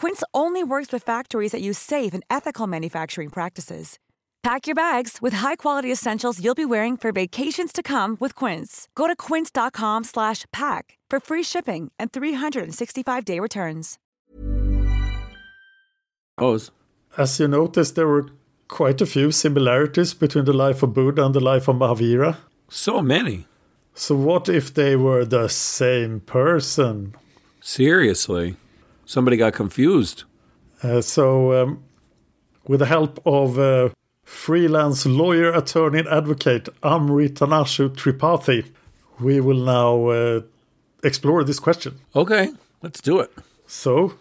Quince 0.00 0.22
only 0.32 0.62
works 0.62 0.92
with 0.92 1.02
factories 1.02 1.50
that 1.50 1.60
use 1.60 1.78
safe 1.78 2.14
and 2.14 2.22
ethical 2.30 2.68
manufacturing 2.68 3.30
practices. 3.30 3.98
Pack 4.44 4.68
your 4.68 4.76
bags 4.76 5.18
with 5.20 5.38
high-quality 5.44 5.90
essentials 5.90 6.38
you'll 6.38 6.54
be 6.54 6.64
wearing 6.64 6.96
for 6.96 7.10
vacations 7.10 7.72
to 7.72 7.82
come 7.82 8.16
with 8.20 8.36
Quince. 8.36 8.86
Go 8.94 9.08
to 9.08 9.16
quince.com 9.16 10.04
slash 10.04 10.44
pack 10.52 10.96
for 11.10 11.18
free 11.18 11.42
shipping 11.42 11.90
and 11.98 12.12
365-day 12.12 13.40
returns. 13.40 13.98
Oh, 16.38 16.60
As 17.16 17.40
you 17.40 17.48
noticed, 17.48 17.96
there 17.96 18.06
were 18.06 18.28
quite 18.68 19.00
a 19.00 19.06
few 19.06 19.32
similarities 19.32 20.14
between 20.14 20.44
the 20.44 20.52
life 20.52 20.84
of 20.84 20.94
Buddha 20.94 21.26
and 21.26 21.34
the 21.34 21.40
life 21.40 21.66
of 21.66 21.74
Mahavira. 21.74 22.36
so 22.68 23.02
many. 23.02 23.46
So, 23.94 24.14
what 24.14 24.48
if 24.48 24.72
they 24.72 24.94
were 24.94 25.24
the 25.24 25.48
same 25.48 26.20
person? 26.20 27.16
Seriously, 27.60 28.54
somebody 29.08 29.38
got 29.38 29.54
confused. 29.54 30.24
Uh, 30.82 31.00
so, 31.00 31.62
um, 31.62 31.82
with 32.68 32.80
the 32.80 32.86
help 32.86 33.18
of 33.26 33.58
uh, 33.58 33.88
freelance 34.22 35.06
lawyer, 35.06 35.50
attorney, 35.50 36.00
and 36.00 36.08
advocate 36.08 36.68
Amritanshu 36.82 37.88
Tripathi, 37.96 38.66
we 39.18 39.40
will 39.40 39.64
now 39.64 40.08
uh, 40.08 40.40
explore 41.02 41.42
this 41.42 41.58
question. 41.58 41.98
Okay, 42.14 42.50
let's 42.82 43.00
do 43.00 43.18
it. 43.18 43.32
So, 43.66 44.14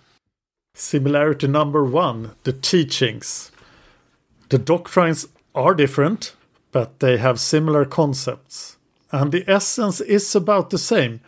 similarity 0.74 1.48
number 1.48 1.84
one 1.84 2.32
the 2.44 2.54
teachings. 2.54 3.52
The 4.50 4.58
doctrines 4.58 5.28
are 5.54 5.74
different, 5.74 6.34
but 6.72 7.02
they 7.02 7.18
have 7.18 7.40
similar 7.40 7.84
concepts. 7.84 8.78
And 9.12 9.34
the 9.34 9.44
essence 9.48 10.00
is 10.00 10.34
about 10.36 10.70
the 10.70 10.78
same. 10.78 11.20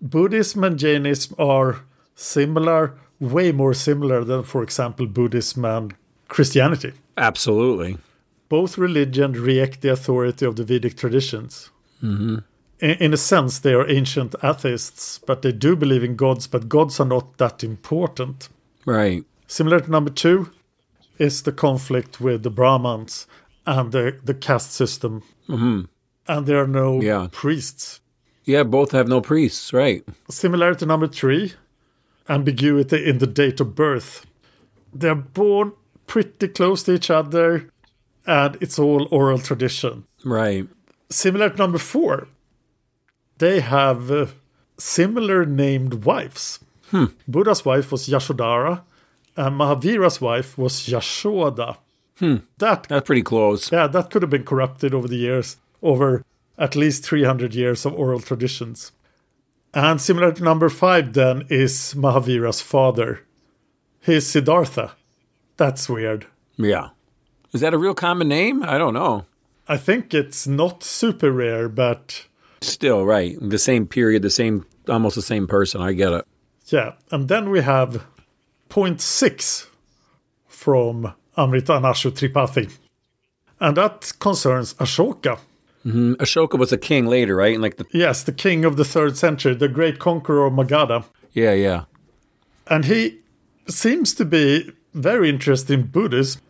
Buddhism 0.00 0.64
and 0.64 0.78
Jainism 0.78 1.36
are 1.38 1.82
similar, 2.14 2.94
way 3.20 3.52
more 3.52 3.74
similar 3.74 4.24
than, 4.24 4.42
for 4.42 4.62
example, 4.62 5.06
Buddhism 5.06 5.64
and 5.64 5.94
Christianity. 6.28 6.92
Absolutely. 7.16 7.96
Both 8.48 8.78
religions 8.78 9.38
reject 9.38 9.80
the 9.80 9.92
authority 9.92 10.46
of 10.46 10.56
the 10.56 10.64
Vedic 10.64 10.96
traditions. 10.96 11.70
In, 12.02 12.42
in 12.80 13.14
a 13.14 13.16
sense, 13.16 13.58
they 13.60 13.72
are 13.72 13.88
ancient 13.88 14.34
atheists, 14.42 15.18
but 15.26 15.40
they 15.42 15.52
do 15.52 15.74
believe 15.74 16.04
in 16.04 16.16
gods, 16.16 16.46
but 16.46 16.68
gods 16.68 17.00
are 17.00 17.06
not 17.06 17.38
that 17.38 17.64
important. 17.64 18.48
Right. 18.84 19.24
Similar 19.46 19.80
to 19.80 19.90
number 19.90 20.10
two 20.10 20.50
is 21.18 21.42
the 21.42 21.52
conflict 21.52 22.20
with 22.20 22.42
the 22.42 22.50
Brahmins 22.50 23.26
and 23.66 23.90
the, 23.92 24.18
the 24.22 24.34
caste 24.34 24.72
system. 24.72 25.22
Mm-hmm. 25.48 25.82
And 26.28 26.46
there 26.46 26.62
are 26.62 26.66
no 26.66 27.00
Yeah. 27.00 27.28
priests. 27.32 28.00
Yeah, 28.44 28.62
both 28.64 28.92
have 28.92 29.08
no 29.08 29.22
priests. 29.22 29.72
Right. 29.72 30.04
Similar 30.28 30.74
to 30.74 30.84
number 30.86 31.06
three, 31.06 31.54
ambiguity 32.28 33.04
in 33.08 33.18
the 33.18 33.26
date 33.26 33.60
of 33.60 33.74
birth. 33.74 34.26
They're 34.92 35.14
born 35.14 35.72
pretty 36.06 36.48
close 36.48 36.82
to 36.84 36.92
each 36.94 37.10
other, 37.10 37.68
and 38.26 38.56
it's 38.60 38.78
all 38.78 39.08
oral 39.10 39.38
tradition. 39.38 40.04
Right. 40.24 40.66
Similar 41.10 41.50
to 41.50 41.56
number 41.56 41.78
four, 41.78 42.28
they 43.38 43.60
have 43.60 44.10
uh, 44.10 44.26
similar 44.78 45.44
named 45.44 46.04
wives. 46.04 46.60
Buddha's 47.26 47.64
wife 47.64 47.90
was 47.90 48.06
Yashodhara, 48.08 48.82
and 49.36 49.58
Mahavira's 49.58 50.20
wife 50.20 50.56
was 50.56 50.74
Yashoda. 50.86 51.78
That 52.20 52.84
That's 52.84 53.04
pretty 53.04 53.22
close. 53.22 53.72
yeah, 53.72 53.88
that 53.88 54.10
could 54.10 54.22
have 54.22 54.30
been 54.30 54.44
corrupted 54.44 54.94
over 54.94 55.08
the 55.08 55.16
years, 55.16 55.56
over 55.82 56.24
at 56.56 56.76
least 56.76 57.04
300 57.04 57.52
years 57.52 57.84
of 57.84 57.94
oral 57.94 58.20
traditions. 58.20 58.92
And 59.74 60.00
similar 60.00 60.32
to 60.32 60.42
number 60.42 60.68
five, 60.68 61.12
then, 61.14 61.46
is 61.50 61.94
Mahavira's 61.96 62.60
father. 62.60 63.20
He's 64.00 64.26
Siddhartha. 64.26 64.92
That's 65.56 65.88
weird. 65.88 66.26
Yeah. 66.56 66.90
Is 67.52 67.60
that 67.60 67.74
a 67.74 67.78
real 67.78 67.94
common 67.94 68.28
name? 68.28 68.62
I 68.62 68.78
don't 68.78 68.94
know. 68.94 69.24
I 69.66 69.76
think 69.76 70.12
it's 70.14 70.46
not 70.46 70.82
super 70.84 71.32
rare, 71.32 71.68
but 71.68 72.26
Still, 72.60 73.04
right. 73.04 73.36
The 73.40 73.58
same 73.58 73.86
period, 73.86 74.22
the 74.22 74.30
same, 74.30 74.64
almost 74.88 75.16
the 75.16 75.22
same 75.22 75.46
person. 75.46 75.80
I 75.80 75.92
get 75.92 76.12
it. 76.12 76.24
yeah. 76.66 76.92
And 77.10 77.28
then 77.28 77.50
we 77.50 77.60
have 77.62 78.04
point 78.68 79.00
six 79.00 79.68
from 80.46 81.14
Amritanshu 81.36 82.10
Tripathi. 82.12 82.70
And 83.60 83.76
that 83.76 84.12
concerns 84.18 84.74
Ashoka. 84.74 85.38
Mm, 85.84 86.14
Ashoka 86.16 86.58
was 86.58 86.72
a 86.72 86.78
king 86.78 87.06
later, 87.06 87.36
right? 87.36 87.54
And 87.54 87.62
like 87.62 87.76
the 87.76 87.84
Yes, 87.92 88.22
the 88.22 88.32
king 88.32 88.64
of 88.64 88.76
the 88.76 88.84
third 88.84 89.16
century, 89.16 89.54
the 89.54 89.68
great 89.68 89.98
conqueror 89.98 90.46
of 90.46 90.52
Magadha. 90.54 91.04
yeah, 91.32 91.52
yeah, 91.52 91.84
And 92.66 92.84
he 92.86 93.18
seems 93.68 94.14
to 94.14 94.24
be 94.24 94.72
very 94.94 95.28
interested 95.28 95.74
in 95.74 95.86
Buddhism, 95.86 96.40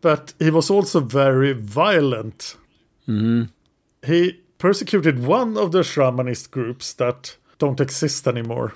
but 0.00 0.34
he 0.38 0.50
was 0.50 0.70
also 0.70 1.00
very 1.00 1.52
violent. 1.54 2.56
He 4.06 4.40
persecuted 4.58 5.24
one 5.26 5.56
of 5.58 5.72
the 5.72 5.80
Shramanist 5.82 6.50
groups 6.50 6.92
that 6.94 7.36
don't 7.58 7.80
exist 7.80 8.26
anymore. 8.26 8.74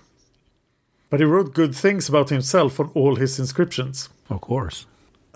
But 1.11 1.21
he 1.21 1.27
wrote 1.27 1.55
good 1.55 1.75
things 1.75 2.09
about 2.09 2.31
himself 2.31 2.81
on 2.81 2.91
all 2.95 3.17
his 3.17 3.39
inscriptions. 3.39 4.09
of 4.29 4.41
course. 4.41 4.87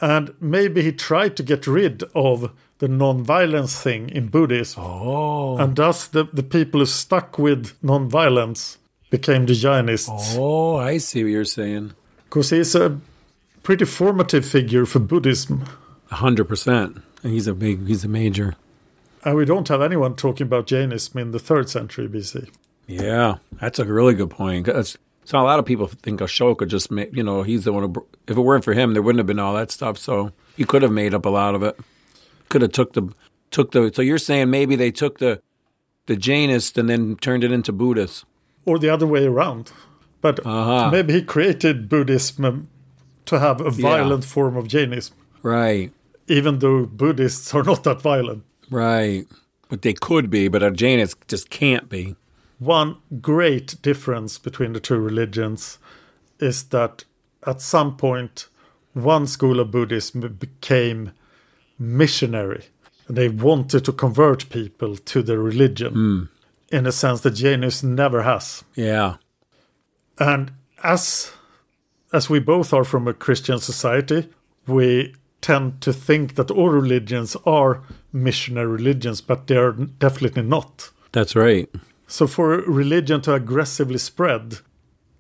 And 0.01 0.34
maybe 0.40 0.82
he 0.82 0.92
tried 0.92 1.36
to 1.36 1.42
get 1.42 1.66
rid 1.66 2.03
of 2.14 2.51
the 2.81 2.89
non-violence 2.89 3.81
thing 3.81 4.09
in 4.11 4.28
Buddhism. 4.28 4.83
Oh, 4.85 5.57
And 5.59 5.76
thus 5.76 6.09
the, 6.09 6.24
the 6.33 6.43
people 6.43 6.81
who 6.81 6.87
stuck 6.87 7.39
with 7.39 7.72
non-violence 7.83 8.78
became 9.11 9.47
the 9.47 9.53
Jainists. 9.55 10.37
oh, 10.37 10.76
I 10.76 10.99
see 10.99 11.22
what 11.22 11.31
you're 11.31 11.45
saying. 11.45 11.93
Because 12.24 12.51
he's 12.51 12.74
a 12.74 12.99
pretty 13.62 13.85
formative 13.85 14.45
figure 14.47 14.87
for 14.87 14.99
Buddhism. 15.01 15.64
A 16.11 16.16
hundred 16.16 16.47
percent. 16.49 17.03
He's 17.22 17.47
a 17.47 17.55
big, 17.55 17.87
he's 17.87 18.05
a 18.05 18.09
major. 18.09 18.55
And 19.24 19.37
we 19.37 19.45
don't 19.45 19.68
have 19.68 19.83
anyone 19.83 20.16
talking 20.16 20.47
about 20.47 20.66
Jainism 20.66 21.20
in 21.20 21.31
the 21.33 21.39
third 21.39 21.68
century 21.68 22.09
BC. 22.09 22.49
Yeah, 22.89 23.37
that's 23.61 23.78
a 23.78 23.85
really 23.85 24.14
good 24.14 24.31
point. 24.31 24.66
'Cause- 24.66 24.97
so 25.26 25.39
a 25.39 25.43
lot 25.43 25.59
of 25.61 25.66
people 25.66 25.87
think 25.87 26.20
Ashoka 26.20 26.66
just, 26.66 26.91
made, 26.91 27.14
you 27.16 27.22
know, 27.22 27.43
he's 27.43 27.64
the 27.64 27.72
one. 27.72 27.83
Who, 27.95 28.07
if 28.26 28.37
it 28.37 28.41
weren't 28.41 28.64
for 28.64 28.72
him, 28.72 28.95
there 28.95 29.03
wouldn't 29.03 29.18
have 29.20 29.26
been 29.26 29.39
all 29.39 29.55
that 29.55 29.70
stuff. 29.70 29.99
So 29.99 30.33
he 30.57 30.64
could 30.64 30.83
have 30.83 30.91
made 30.91 31.14
up 31.14 31.24
a 31.26 31.28
lot 31.28 31.55
of 31.55 31.62
it. 31.62 31.78
Could 32.51 32.61
have 32.62 32.72
took 32.72 32.92
the 32.92 33.09
took 33.51 33.70
the. 33.72 33.90
So 33.94 34.03
you're 34.03 34.18
saying 34.18 34.51
maybe 34.51 34.76
they 34.76 34.90
took 34.90 35.18
the 35.18 35.40
the 36.07 36.16
Jainist 36.16 36.76
and 36.76 36.88
then 36.90 37.16
turned 37.16 37.44
it 37.44 37.53
into 37.53 37.72
Buddhist. 37.72 38.24
Or 38.66 38.78
the 38.78 38.90
other 38.90 39.07
way 39.07 39.24
around. 39.24 39.72
But 40.20 40.40
Uh-huh. 40.44 40.90
maybe 40.90 41.14
he 41.14 41.22
created 41.22 41.88
Buddhism 41.88 42.44
um, 42.44 42.68
to 43.26 43.38
have 43.38 43.61
a 43.61 43.70
violent 43.70 44.24
form 44.24 44.57
of 44.57 44.66
Jainism, 44.68 45.16
Right, 45.42 45.92
even 46.28 46.59
though 46.59 46.84
Buddhists 46.84 47.55
are 47.55 47.62
not 47.62 47.84
that 47.84 48.03
violent. 48.03 48.42
right. 48.70 49.26
But 49.70 49.82
they 49.82 49.92
could 49.94 50.28
be, 50.30 50.48
but 50.48 50.62
a 50.64 50.70
Jainist 50.72 51.14
just 51.28 51.48
can't 51.48 51.88
be. 51.88 52.16
One 52.59 52.96
great 53.22 53.80
difference 53.82 54.36
between 54.36 54.72
the 54.72 54.80
two 54.80 54.98
religions 54.98 55.78
is 56.40 56.64
that 56.64 57.05
at 57.46 57.61
some 57.62 57.96
point, 57.96 58.48
one 58.94 59.26
school 59.28 59.61
of 59.61 59.70
Buddhism 59.70 60.20
became 60.40 61.12
missionary. 61.81 62.66
And 63.09 63.16
they 63.16 63.28
wanted 63.28 63.85
to 63.87 63.93
convert 63.93 64.51
people 64.51 64.97
to 64.97 65.22
their 65.22 65.41
religion 65.41 65.93
hmm. 65.93 66.22
in 66.76 66.87
a 66.87 66.93
sense 66.93 67.22
that 67.22 67.33
Jainism 67.33 67.97
never 67.97 68.22
has. 68.22 68.62
Yeah, 68.76 69.16
And 70.18 70.53
as 70.85 71.33
as 72.12 72.28
we 72.28 72.41
both 72.41 72.72
are 72.72 72.85
from 72.85 73.09
a 73.09 73.14
Christian 73.14 73.59
society, 73.59 74.28
we 74.66 75.14
tend 75.41 75.81
to 75.81 75.93
think 75.93 76.35
that 76.35 76.51
all 76.51 76.68
religions 76.68 77.37
are 77.47 77.83
missionary 78.12 78.66
religions, 78.66 79.20
but 79.20 79.47
they 79.47 79.57
are 79.57 79.72
definitely 79.72 80.43
not. 80.43 80.91
that's 81.12 81.35
right. 81.35 81.68
So 82.07 82.26
for 82.26 82.55
a 82.55 82.70
religion 82.70 83.20
to 83.22 83.35
aggressively 83.35 83.99
spread, 83.99 84.59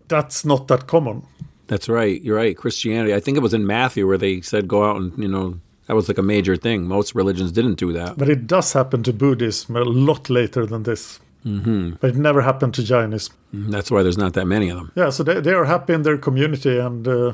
that's 0.08 0.44
not 0.44 0.66
that 0.68 0.88
common. 0.88 1.22
That's 1.68 1.88
right. 1.88 2.20
You're 2.20 2.36
right. 2.36 2.56
Christianity. 2.56 3.14
I 3.14 3.20
think 3.20 3.36
it 3.36 3.42
was 3.42 3.54
in 3.54 3.64
Matthew 3.64 4.06
where 4.06 4.18
they 4.18 4.40
said 4.40 4.66
go 4.66 4.84
out 4.84 4.96
and 4.96 5.16
you 5.16 5.28
know 5.28 5.60
that 5.90 5.96
was 5.96 6.06
like 6.06 6.18
a 6.18 6.22
major 6.22 6.54
thing. 6.54 6.84
Most 6.84 7.16
religions 7.16 7.50
didn't 7.50 7.74
do 7.74 7.92
that. 7.94 8.16
But 8.16 8.28
it 8.28 8.46
does 8.46 8.72
happen 8.74 9.02
to 9.02 9.12
Buddhism 9.12 9.74
a 9.74 9.82
lot 9.82 10.30
later 10.30 10.64
than 10.64 10.84
this. 10.84 11.18
Mm-hmm. 11.44 11.94
But 12.00 12.10
it 12.10 12.16
never 12.16 12.42
happened 12.42 12.74
to 12.74 12.84
Jainism. 12.84 13.34
That's 13.52 13.90
why 13.90 14.04
there's 14.04 14.16
not 14.16 14.34
that 14.34 14.46
many 14.46 14.68
of 14.68 14.76
them. 14.76 14.92
Yeah, 14.94 15.10
so 15.10 15.24
they, 15.24 15.40
they 15.40 15.52
are 15.52 15.64
happy 15.64 15.94
in 15.94 16.02
their 16.02 16.16
community, 16.16 16.78
and 16.78 17.08
uh, 17.08 17.32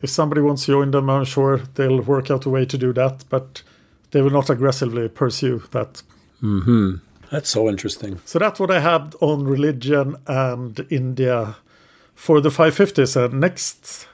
if 0.00 0.10
somebody 0.10 0.40
wants 0.40 0.66
to 0.66 0.72
join 0.72 0.90
them, 0.90 1.08
I'm 1.08 1.24
sure 1.24 1.58
they'll 1.74 2.00
work 2.00 2.28
out 2.28 2.44
a 2.44 2.50
way 2.50 2.64
to 2.66 2.76
do 2.76 2.92
that, 2.94 3.24
but 3.28 3.62
they 4.10 4.20
will 4.20 4.30
not 4.30 4.50
aggressively 4.50 5.08
pursue 5.08 5.62
that. 5.70 6.02
That's 7.30 7.50
so 7.50 7.68
interesting. 7.68 8.18
So 8.24 8.40
that's 8.40 8.58
what 8.58 8.72
I 8.72 8.80
have 8.80 9.14
on 9.20 9.44
religion 9.44 10.16
and 10.26 10.84
India 10.90 11.54
for 12.16 12.40
the 12.40 12.48
550s. 12.48 13.14
And 13.14 13.38
next, 13.38 14.08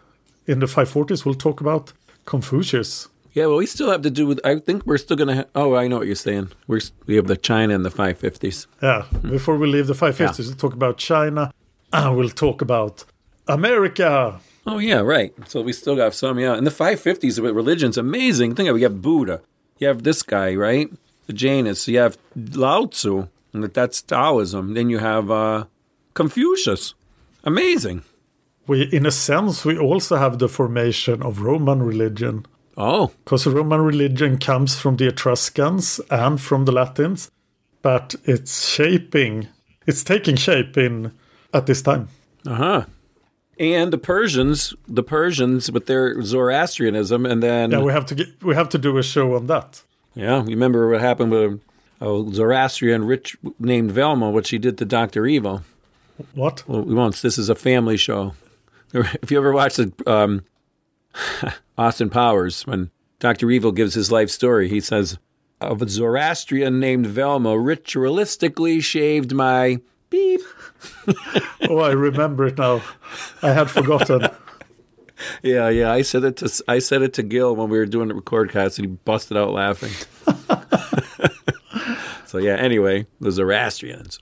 in 0.46 0.58
the 0.58 0.66
540s, 0.66 1.24
we'll 1.24 1.34
talk 1.36 1.62
about 1.62 1.94
Confucius. 2.26 3.08
Yeah, 3.38 3.46
well, 3.46 3.58
we 3.64 3.66
still 3.66 3.90
have 3.94 4.02
to 4.02 4.10
do 4.10 4.24
with. 4.26 4.40
I 4.44 4.52
think 4.66 4.78
we're 4.88 4.98
still 5.06 5.16
gonna. 5.16 5.36
Ha- 5.40 5.50
oh, 5.54 5.74
I 5.82 5.86
know 5.88 5.98
what 5.98 6.06
you're 6.10 6.24
saying. 6.28 6.46
We're 6.66 6.80
we 7.06 7.14
have 7.16 7.26
the 7.34 7.36
China 7.50 7.72
and 7.76 7.84
the 7.84 7.90
550s. 8.02 8.66
Yeah, 8.82 9.00
before 9.36 9.56
we 9.60 9.66
leave 9.74 9.86
the 9.86 9.94
550s, 10.04 10.38
we'll 10.48 10.56
talk 10.64 10.74
about 10.74 10.94
China 10.98 11.42
and 11.92 12.16
we'll 12.16 12.34
talk 12.46 12.58
about 12.68 13.04
America. 13.46 14.40
Oh 14.66 14.78
yeah, 14.78 15.00
right. 15.16 15.32
So 15.50 15.62
we 15.62 15.72
still 15.72 15.96
got 15.96 16.14
some. 16.14 16.38
Yeah, 16.38 16.54
and 16.58 16.66
the 16.66 16.70
550s 16.84 17.38
with 17.42 17.54
religion's 17.54 17.96
amazing. 17.98 18.54
Think 18.54 18.68
of 18.68 18.76
it. 18.76 18.80
You 18.80 18.84
have 18.90 19.00
Buddha. 19.02 19.40
You 19.78 19.86
have 19.88 20.02
this 20.02 20.22
guy, 20.22 20.54
right? 20.54 20.88
The 21.26 21.32
Jainists. 21.32 21.88
You 21.88 21.98
have 21.98 22.18
Lao 22.64 22.86
Tzu, 22.86 23.28
and 23.52 23.62
that- 23.64 23.74
that's 23.74 24.02
Taoism. 24.02 24.74
Then 24.74 24.90
you 24.90 24.98
have 24.98 25.30
uh, 25.30 25.64
Confucius. 26.14 26.94
Amazing. 27.44 28.02
We, 28.66 28.82
in 28.92 29.06
a 29.06 29.10
sense, 29.10 29.64
we 29.64 29.78
also 29.78 30.16
have 30.16 30.38
the 30.38 30.48
formation 30.48 31.22
of 31.22 31.40
Roman 31.40 31.82
religion. 31.82 32.44
Oh, 32.80 33.10
Because 33.24 33.42
the 33.44 33.50
Roman 33.50 33.80
religion 33.80 34.38
comes 34.38 34.78
from 34.78 34.96
the 34.96 35.08
Etruscans 35.08 36.00
and 36.10 36.40
from 36.40 36.64
the 36.64 36.70
Latins, 36.72 37.28
but 37.82 38.14
it's 38.24 38.68
shaping, 38.68 39.48
it's 39.86 40.04
taking 40.04 40.36
shape 40.36 40.76
in 40.78 41.12
at 41.52 41.66
this 41.66 41.82
time. 41.82 42.08
Uh 42.46 42.54
huh. 42.54 42.84
And 43.58 43.92
the 43.92 43.98
Persians, 43.98 44.74
the 44.86 45.02
Persians 45.02 45.72
with 45.72 45.86
their 45.86 46.22
Zoroastrianism, 46.22 47.26
and 47.26 47.42
then 47.42 47.72
Yeah, 47.72 47.80
we 47.80 47.92
have 47.92 48.06
to 48.06 48.14
get, 48.14 48.28
we 48.44 48.54
have 48.54 48.68
to 48.68 48.78
do 48.78 48.96
a 48.96 49.02
show 49.02 49.34
on 49.34 49.46
that. 49.48 49.82
yeah, 50.14 50.42
you 50.44 50.50
remember 50.50 50.88
what 50.88 51.00
happened 51.00 51.32
with 51.32 51.60
a 52.00 52.24
Zoroastrian 52.32 53.04
rich 53.04 53.36
named 53.58 53.90
Velma, 53.90 54.30
what 54.30 54.46
she 54.46 54.58
did 54.58 54.78
to 54.78 54.84
Doctor 54.84 55.26
Evil. 55.26 55.62
What? 56.34 56.62
Well, 56.68 56.82
we 56.82 56.94
won't. 56.94 57.16
This 57.22 57.38
is 57.38 57.48
a 57.48 57.54
family 57.56 57.96
show. 57.96 58.34
If 58.94 59.30
you 59.32 59.38
ever 59.38 59.52
watched 59.52 59.78
the 59.78 59.92
um, 60.06 60.44
Austin 61.78 62.10
Powers, 62.10 62.66
when 62.66 62.90
Doctor 63.20 63.50
Evil 63.50 63.72
gives 63.72 63.94
his 63.94 64.10
life 64.10 64.30
story, 64.30 64.68
he 64.68 64.80
says 64.80 65.18
of 65.60 65.80
a 65.80 65.88
Zoroastrian 65.88 66.80
named 66.80 67.06
Velma 67.06 67.50
ritualistically 67.50 68.82
shaved 68.82 69.32
my 69.32 69.80
beep. 70.10 70.40
Oh, 71.68 71.78
I 71.78 71.90
remember 71.90 72.46
it 72.46 72.56
now. 72.56 72.82
I 73.42 73.52
had 73.52 73.70
forgotten. 73.70 74.28
Yeah, 75.42 75.68
yeah. 75.68 75.90
I 75.90 76.02
said 76.02 76.22
it 76.22 76.36
to 76.36 76.62
I 76.68 76.78
said 76.78 77.02
it 77.02 77.12
to 77.14 77.24
Gil 77.24 77.56
when 77.56 77.68
we 77.68 77.78
were 77.78 77.86
doing 77.86 78.06
the 78.06 78.14
record 78.14 78.52
cast, 78.52 78.78
and 78.78 78.86
he 78.86 78.94
busted 79.04 79.36
out 79.36 79.50
laughing. 79.50 79.90
so 82.24 82.38
yeah. 82.38 82.54
Anyway, 82.54 83.08
the 83.20 83.32
Zoroastrians. 83.32 84.20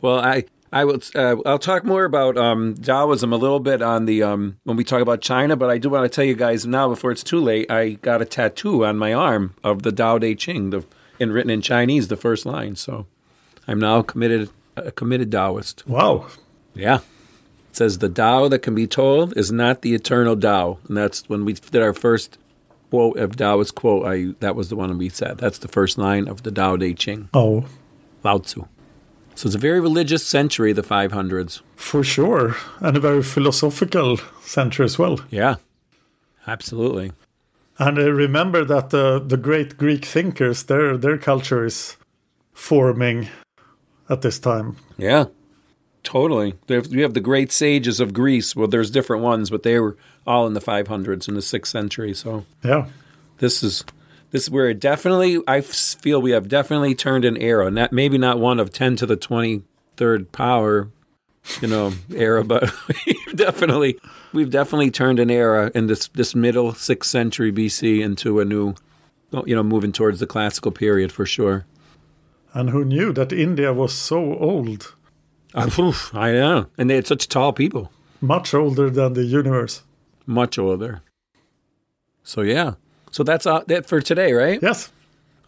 Well, 0.00 0.18
I 0.18 0.46
I 0.72 0.84
will 0.84 1.00
uh, 1.14 1.36
I'll 1.44 1.58
talk 1.58 1.84
more 1.84 2.04
about 2.04 2.36
um, 2.36 2.74
Taoism 2.74 3.32
a 3.32 3.36
little 3.36 3.58
bit 3.60 3.82
on 3.82 4.04
the 4.06 4.22
um, 4.22 4.58
when 4.64 4.76
we 4.76 4.84
talk 4.84 5.00
about 5.02 5.20
China, 5.20 5.56
but 5.56 5.68
I 5.70 5.78
do 5.78 5.90
want 5.90 6.04
to 6.04 6.08
tell 6.14 6.24
you 6.24 6.34
guys 6.34 6.64
now 6.66 6.88
before 6.88 7.10
it's 7.10 7.24
too 7.24 7.40
late. 7.40 7.70
I 7.70 7.90
got 8.02 8.22
a 8.22 8.24
tattoo 8.24 8.84
on 8.84 8.96
my 8.96 9.12
arm 9.12 9.54
of 9.64 9.82
the 9.82 9.90
Tao 9.92 10.18
Te 10.18 10.34
Ching, 10.34 10.70
the 10.70 10.84
in 11.18 11.32
written 11.32 11.50
in 11.50 11.60
Chinese, 11.60 12.08
the 12.08 12.16
first 12.16 12.46
line. 12.46 12.76
So 12.76 13.06
I'm 13.66 13.80
now 13.80 14.02
committed 14.02 14.50
a 14.76 14.92
committed 14.92 15.30
Taoist. 15.32 15.86
Wow. 15.88 16.26
Yeah. 16.74 16.98
It 17.70 17.76
says 17.76 17.98
the 17.98 18.08
Tao 18.08 18.48
that 18.48 18.60
can 18.60 18.74
be 18.74 18.86
told 18.86 19.36
is 19.36 19.50
not 19.52 19.82
the 19.82 19.94
eternal 19.94 20.36
Tao. 20.36 20.78
And 20.88 20.96
that's 20.96 21.28
when 21.28 21.44
we 21.44 21.54
did 21.54 21.82
our 21.82 21.92
first 21.92 22.38
quote 22.90 23.16
of 23.18 23.36
Taoist 23.36 23.74
quote, 23.74 24.06
I 24.06 24.34
that 24.38 24.54
was 24.54 24.68
the 24.68 24.76
one 24.76 24.96
we 24.98 25.08
said. 25.08 25.38
That's 25.38 25.58
the 25.58 25.68
first 25.68 25.98
line 25.98 26.28
of 26.28 26.44
the 26.44 26.52
Tao 26.52 26.76
Te 26.76 26.94
Ching, 26.94 27.28
Oh, 27.34 27.66
Lao 28.22 28.38
Tzu. 28.38 28.66
So 29.40 29.46
it's 29.46 29.54
a 29.56 29.58
very 29.58 29.80
religious 29.80 30.26
century, 30.26 30.74
the 30.74 30.82
500s. 30.82 31.62
for 31.74 32.04
sure. 32.04 32.56
And 32.80 32.94
a 32.98 33.00
very 33.00 33.22
philosophical 33.22 34.18
century 34.42 34.84
as 34.84 34.98
well. 34.98 35.18
Yeah, 35.30 35.54
absolutely. 36.46 37.12
And 37.78 37.98
uh, 37.98 38.12
remember 38.12 38.66
that 38.66 38.90
the 38.90 39.18
the 39.18 39.38
great 39.38 39.78
Greek 39.78 40.04
thinkers, 40.04 40.64
their 40.64 40.98
their 40.98 41.16
culture 41.16 41.64
is 41.64 41.96
forming 42.52 43.28
at 44.10 44.20
this 44.20 44.38
time. 44.38 44.76
Yeah, 44.98 45.24
totally. 46.02 46.56
You 46.68 47.02
have 47.02 47.14
the 47.14 47.20
great 47.30 47.50
sages 47.50 47.98
of 47.98 48.12
Greece. 48.12 48.54
Well, 48.54 48.68
there's 48.68 48.90
different 48.90 49.22
ones, 49.22 49.48
but 49.48 49.62
they 49.62 49.78
were 49.80 49.96
all 50.26 50.46
in 50.46 50.52
the 50.52 50.60
500s 50.60 51.28
in 51.28 51.34
the 51.34 51.40
6th 51.40 51.66
century. 51.70 52.12
So 52.14 52.44
Yeah. 52.62 52.88
this 53.38 53.62
is 53.62 53.84
this 54.30 54.48
it 54.48 54.80
definitely 54.80 55.40
I 55.46 55.60
feel 55.60 56.22
we 56.22 56.30
have 56.32 56.48
definitely 56.48 56.94
turned 56.94 57.24
an 57.24 57.36
era. 57.36 57.70
Not 57.70 57.92
maybe 57.92 58.18
not 58.18 58.38
one 58.38 58.60
of 58.60 58.72
ten 58.72 58.96
to 58.96 59.06
the 59.06 59.16
twenty 59.16 59.62
third 59.96 60.32
power, 60.32 60.90
you 61.60 61.68
know, 61.68 61.92
era, 62.14 62.44
but 62.44 62.72
definitely, 63.34 63.98
we've 64.32 64.50
definitely 64.50 64.90
turned 64.90 65.18
an 65.18 65.30
era 65.30 65.70
in 65.74 65.86
this 65.86 66.08
this 66.08 66.34
middle 66.34 66.74
sixth 66.74 67.10
century 67.10 67.52
BC 67.52 68.00
into 68.00 68.40
a 68.40 68.44
new, 68.44 68.74
you 69.46 69.54
know, 69.54 69.62
moving 69.62 69.92
towards 69.92 70.20
the 70.20 70.26
classical 70.26 70.72
period 70.72 71.12
for 71.12 71.26
sure. 71.26 71.66
And 72.52 72.70
who 72.70 72.84
knew 72.84 73.12
that 73.12 73.32
India 73.32 73.72
was 73.72 73.92
so 73.92 74.34
old? 74.36 74.94
Uh, 75.54 75.92
I 76.12 76.32
know, 76.32 76.66
and 76.78 76.88
they 76.88 76.94
had 76.96 77.06
such 77.06 77.28
tall 77.28 77.52
people. 77.52 77.90
Much 78.20 78.54
older 78.54 78.90
than 78.90 79.14
the 79.14 79.24
universe. 79.24 79.82
Much 80.26 80.58
older. 80.58 81.02
So 82.22 82.42
yeah, 82.42 82.74
so 83.10 83.22
that's 83.22 83.46
uh, 83.46 83.62
that 83.66 83.86
for 83.86 84.00
today, 84.00 84.32
right? 84.32 84.60
Yes. 84.62 84.90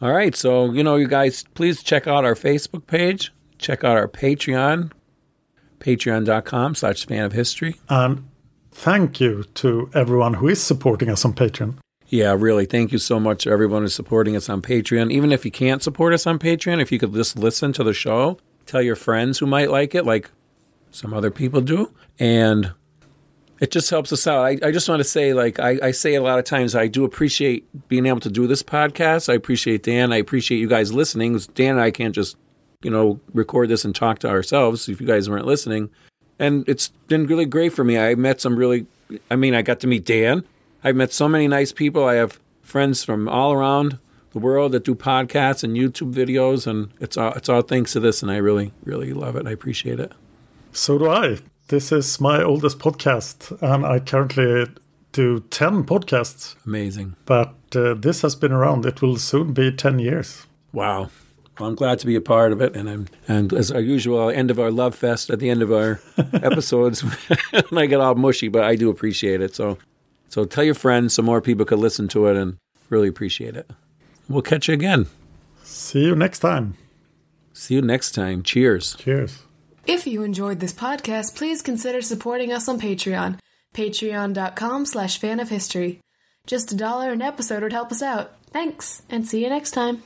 All 0.01 0.13
right. 0.13 0.35
So 0.35 0.73
you 0.73 0.83
know, 0.83 0.97
you 0.97 1.09
guys, 1.09 1.45
please 1.55 1.83
check 1.83 2.07
out 2.07 2.25
our 2.25 2.35
Facebook 2.35 2.87
page. 2.87 3.33
Check 3.59 3.85
out 3.85 3.97
our 3.97 4.09
Patreon, 4.09 4.91
patreon.com 5.79 6.75
slash 6.75 7.07
fan 7.07 7.25
of 7.25 7.33
history. 7.33 7.77
And 7.89 8.29
thank 8.73 9.21
you 9.21 9.45
to 9.55 9.89
everyone 9.95 10.35
who 10.35 10.49
is 10.49 10.63
supporting 10.63 11.09
us 11.09 11.25
on 11.25 11.35
Patreon. 11.35 11.77
Yeah, 12.09 12.37
really. 12.39 12.67
Thank 12.67 12.93
you 12.93 12.99
so 12.99 13.19
much 13.19 13.45
to 13.45 13.51
everyone 13.51 13.83
who's 13.83 13.95
supporting 13.95 14.37
us 14.37 14.51
on 14.51 14.61
Patreon. 14.61 15.11
Even 15.11 15.33
if 15.33 15.45
you 15.47 15.51
can't 15.51 15.83
support 15.83 16.13
us 16.13 16.27
on 16.27 16.39
Patreon, 16.39 16.83
if 16.83 16.93
you 16.93 16.99
could 16.99 17.15
just 17.15 17.39
listen 17.39 17.73
to 17.73 17.83
the 17.83 17.95
show, 17.95 18.37
tell 18.67 18.83
your 18.83 18.97
friends 18.97 19.39
who 19.39 19.47
might 19.47 19.71
like 19.71 19.95
it, 19.95 20.05
like 20.05 20.31
some 20.91 21.15
other 21.15 21.31
people 21.31 21.63
do. 21.63 21.91
And 22.19 22.73
it 23.63 23.71
just 23.71 23.89
helps 23.91 24.13
us 24.13 24.27
out. 24.27 24.45
I, 24.45 24.59
I 24.61 24.73
just 24.73 24.89
want 24.89 24.99
to 24.99 25.05
say, 25.05 25.33
like 25.35 25.61
I, 25.61 25.79
I, 25.81 25.91
say 25.93 26.17
a 26.17 26.21
lot 26.21 26.41
of 26.41 26.45
times, 26.45 26.75
I 26.75 26.89
do 26.89 27.05
appreciate 27.05 27.65
being 27.87 28.07
able 28.07 28.19
to 28.19 28.29
do 28.29 28.49
this 28.49 28.61
podcast. 28.61 29.29
I 29.29 29.35
appreciate 29.35 29.85
Dan. 29.85 30.13
I 30.13 30.17
appreciate 30.17 30.59
you 30.59 30.67
guys 30.67 30.93
listening. 30.93 31.39
Dan 31.55 31.77
and 31.77 31.81
I 31.81 31.93
can't 31.93 32.13
just, 32.13 32.37
you 32.83 32.91
know, 32.91 33.21
record 33.33 33.69
this 33.69 33.85
and 33.85 33.95
talk 33.95 34.19
to 34.19 34.29
ourselves 34.29 34.89
if 34.89 35.01
you 35.01 35.07
guys 35.07 35.31
weren't 35.31 35.47
listening. 35.47 35.91
And 36.41 36.69
it's 36.69 36.89
been 37.07 37.25
really 37.29 37.45
great 37.45 37.73
for 37.73 37.85
me. 37.85 37.97
I 38.01 38.17
met 38.17 38.41
some 38.41 38.57
really, 38.57 38.85
I 39.31 39.37
mean, 39.37 39.55
I 39.55 39.63
got 39.63 39.79
to 39.81 39.87
meet 39.87 40.05
Dan. 40.05 40.43
I've 40.83 40.97
met 40.97 41.13
so 41.13 41.29
many 41.29 41.47
nice 41.47 41.71
people. 41.71 42.05
I 42.05 42.15
have 42.15 42.41
friends 42.63 43.05
from 43.05 43.29
all 43.29 43.53
around 43.53 44.01
the 44.33 44.41
world 44.41 44.73
that 44.73 44.83
do 44.83 44.97
podcasts 44.97 45.63
and 45.63 45.77
YouTube 45.77 46.13
videos, 46.13 46.67
and 46.67 46.91
it's 46.99 47.17
all, 47.17 47.33
it's 47.35 47.49
all 47.49 47.63
thanks 47.63 47.93
to 47.93 48.01
this. 48.01 48.23
And 48.23 48.33
I 48.33 48.39
really, 48.39 48.73
really 48.83 49.13
love 49.13 49.37
it. 49.37 49.47
I 49.47 49.53
appreciate 49.53 50.01
it. 50.01 50.11
So 50.73 50.99
do 50.99 51.09
I. 51.09 51.39
This 51.73 51.91
is 51.91 52.21
my 52.21 52.43
oldest 52.43 52.79
podcast, 52.79 53.51
and 53.63 53.87
I 53.87 53.99
currently 53.99 54.67
do 55.13 55.41
10 55.41 55.85
podcasts. 55.85 56.55
Amazing. 56.67 57.17
But 57.25 57.55
uh, 57.75 57.95
this 57.95 58.21
has 58.21 58.35
been 58.35 58.53
around. 58.53 58.85
It 58.85 59.01
will 59.01 59.17
soon 59.17 59.55
be 59.55 59.73
10 59.73 59.99
years. 59.99 60.47
Wow. 60.75 61.09
Well, 61.59 61.71
I'm 61.71 61.75
glad 61.75 61.99
to 62.01 62.07
be 62.07 62.15
a 62.15 62.21
part 62.21 62.53
of 62.53 62.61
it, 62.61 62.77
and 62.77 62.91
I'm 62.91 63.09
and 63.27 63.55
as 63.55 63.71
our 63.71 63.81
usual 63.81 64.29
end 64.29 64.51
of 64.51 64.61
our 64.61 64.71
love 64.71 64.95
fest 64.95 65.31
at 65.31 65.39
the 65.39 65.49
end 65.49 65.63
of 65.63 65.73
our 65.73 65.99
episodes, 66.35 67.03
and 67.55 67.79
I 67.79 67.87
get 67.87 68.01
all 68.01 68.17
mushy, 68.17 68.49
but 68.49 68.65
I 68.65 68.77
do 68.77 68.91
appreciate 68.91 69.41
it. 69.41 69.55
So, 69.55 69.79
so 70.29 70.45
tell 70.45 70.65
your 70.65 70.75
friends 70.75 71.15
so 71.15 71.23
more 71.23 71.41
people 71.41 71.65
could 71.65 71.79
listen 71.79 72.07
to 72.09 72.27
it, 72.27 72.37
and 72.37 72.59
really 72.91 73.09
appreciate 73.09 73.57
it. 73.57 73.71
We'll 74.29 74.43
catch 74.43 74.69
you 74.69 74.75
again. 74.75 75.07
See 75.63 76.05
you 76.05 76.15
next 76.15 76.41
time. 76.41 76.77
See 77.55 77.77
you 77.77 77.81
next 77.81 78.11
time. 78.11 78.43
Cheers. 78.43 78.95
Cheers. 78.97 79.45
If 79.87 80.07
you 80.07 80.23
enjoyed 80.23 80.61
this 80.61 80.73
podcast, 80.73 81.35
please 81.37 81.61
consider 81.61 82.03
supporting 82.03 82.53
us 82.53 82.69
on 82.69 82.81
Patreon. 82.81 83.39
Patreon.com 83.75 84.87
slash 84.87 85.19
fan 85.19 85.41
of 85.41 85.49
history. 85.49 86.01
Just 86.47 86.73
a 86.73 86.77
dollar 86.77 87.13
an 87.13 87.23
episode 87.23 87.63
would 87.63 87.73
help 87.73 87.91
us 87.91 88.03
out. 88.03 88.33
Thanks, 88.51 89.03
and 89.09 89.27
see 89.27 89.43
you 89.43 89.49
next 89.49 89.73
time. 89.73 90.03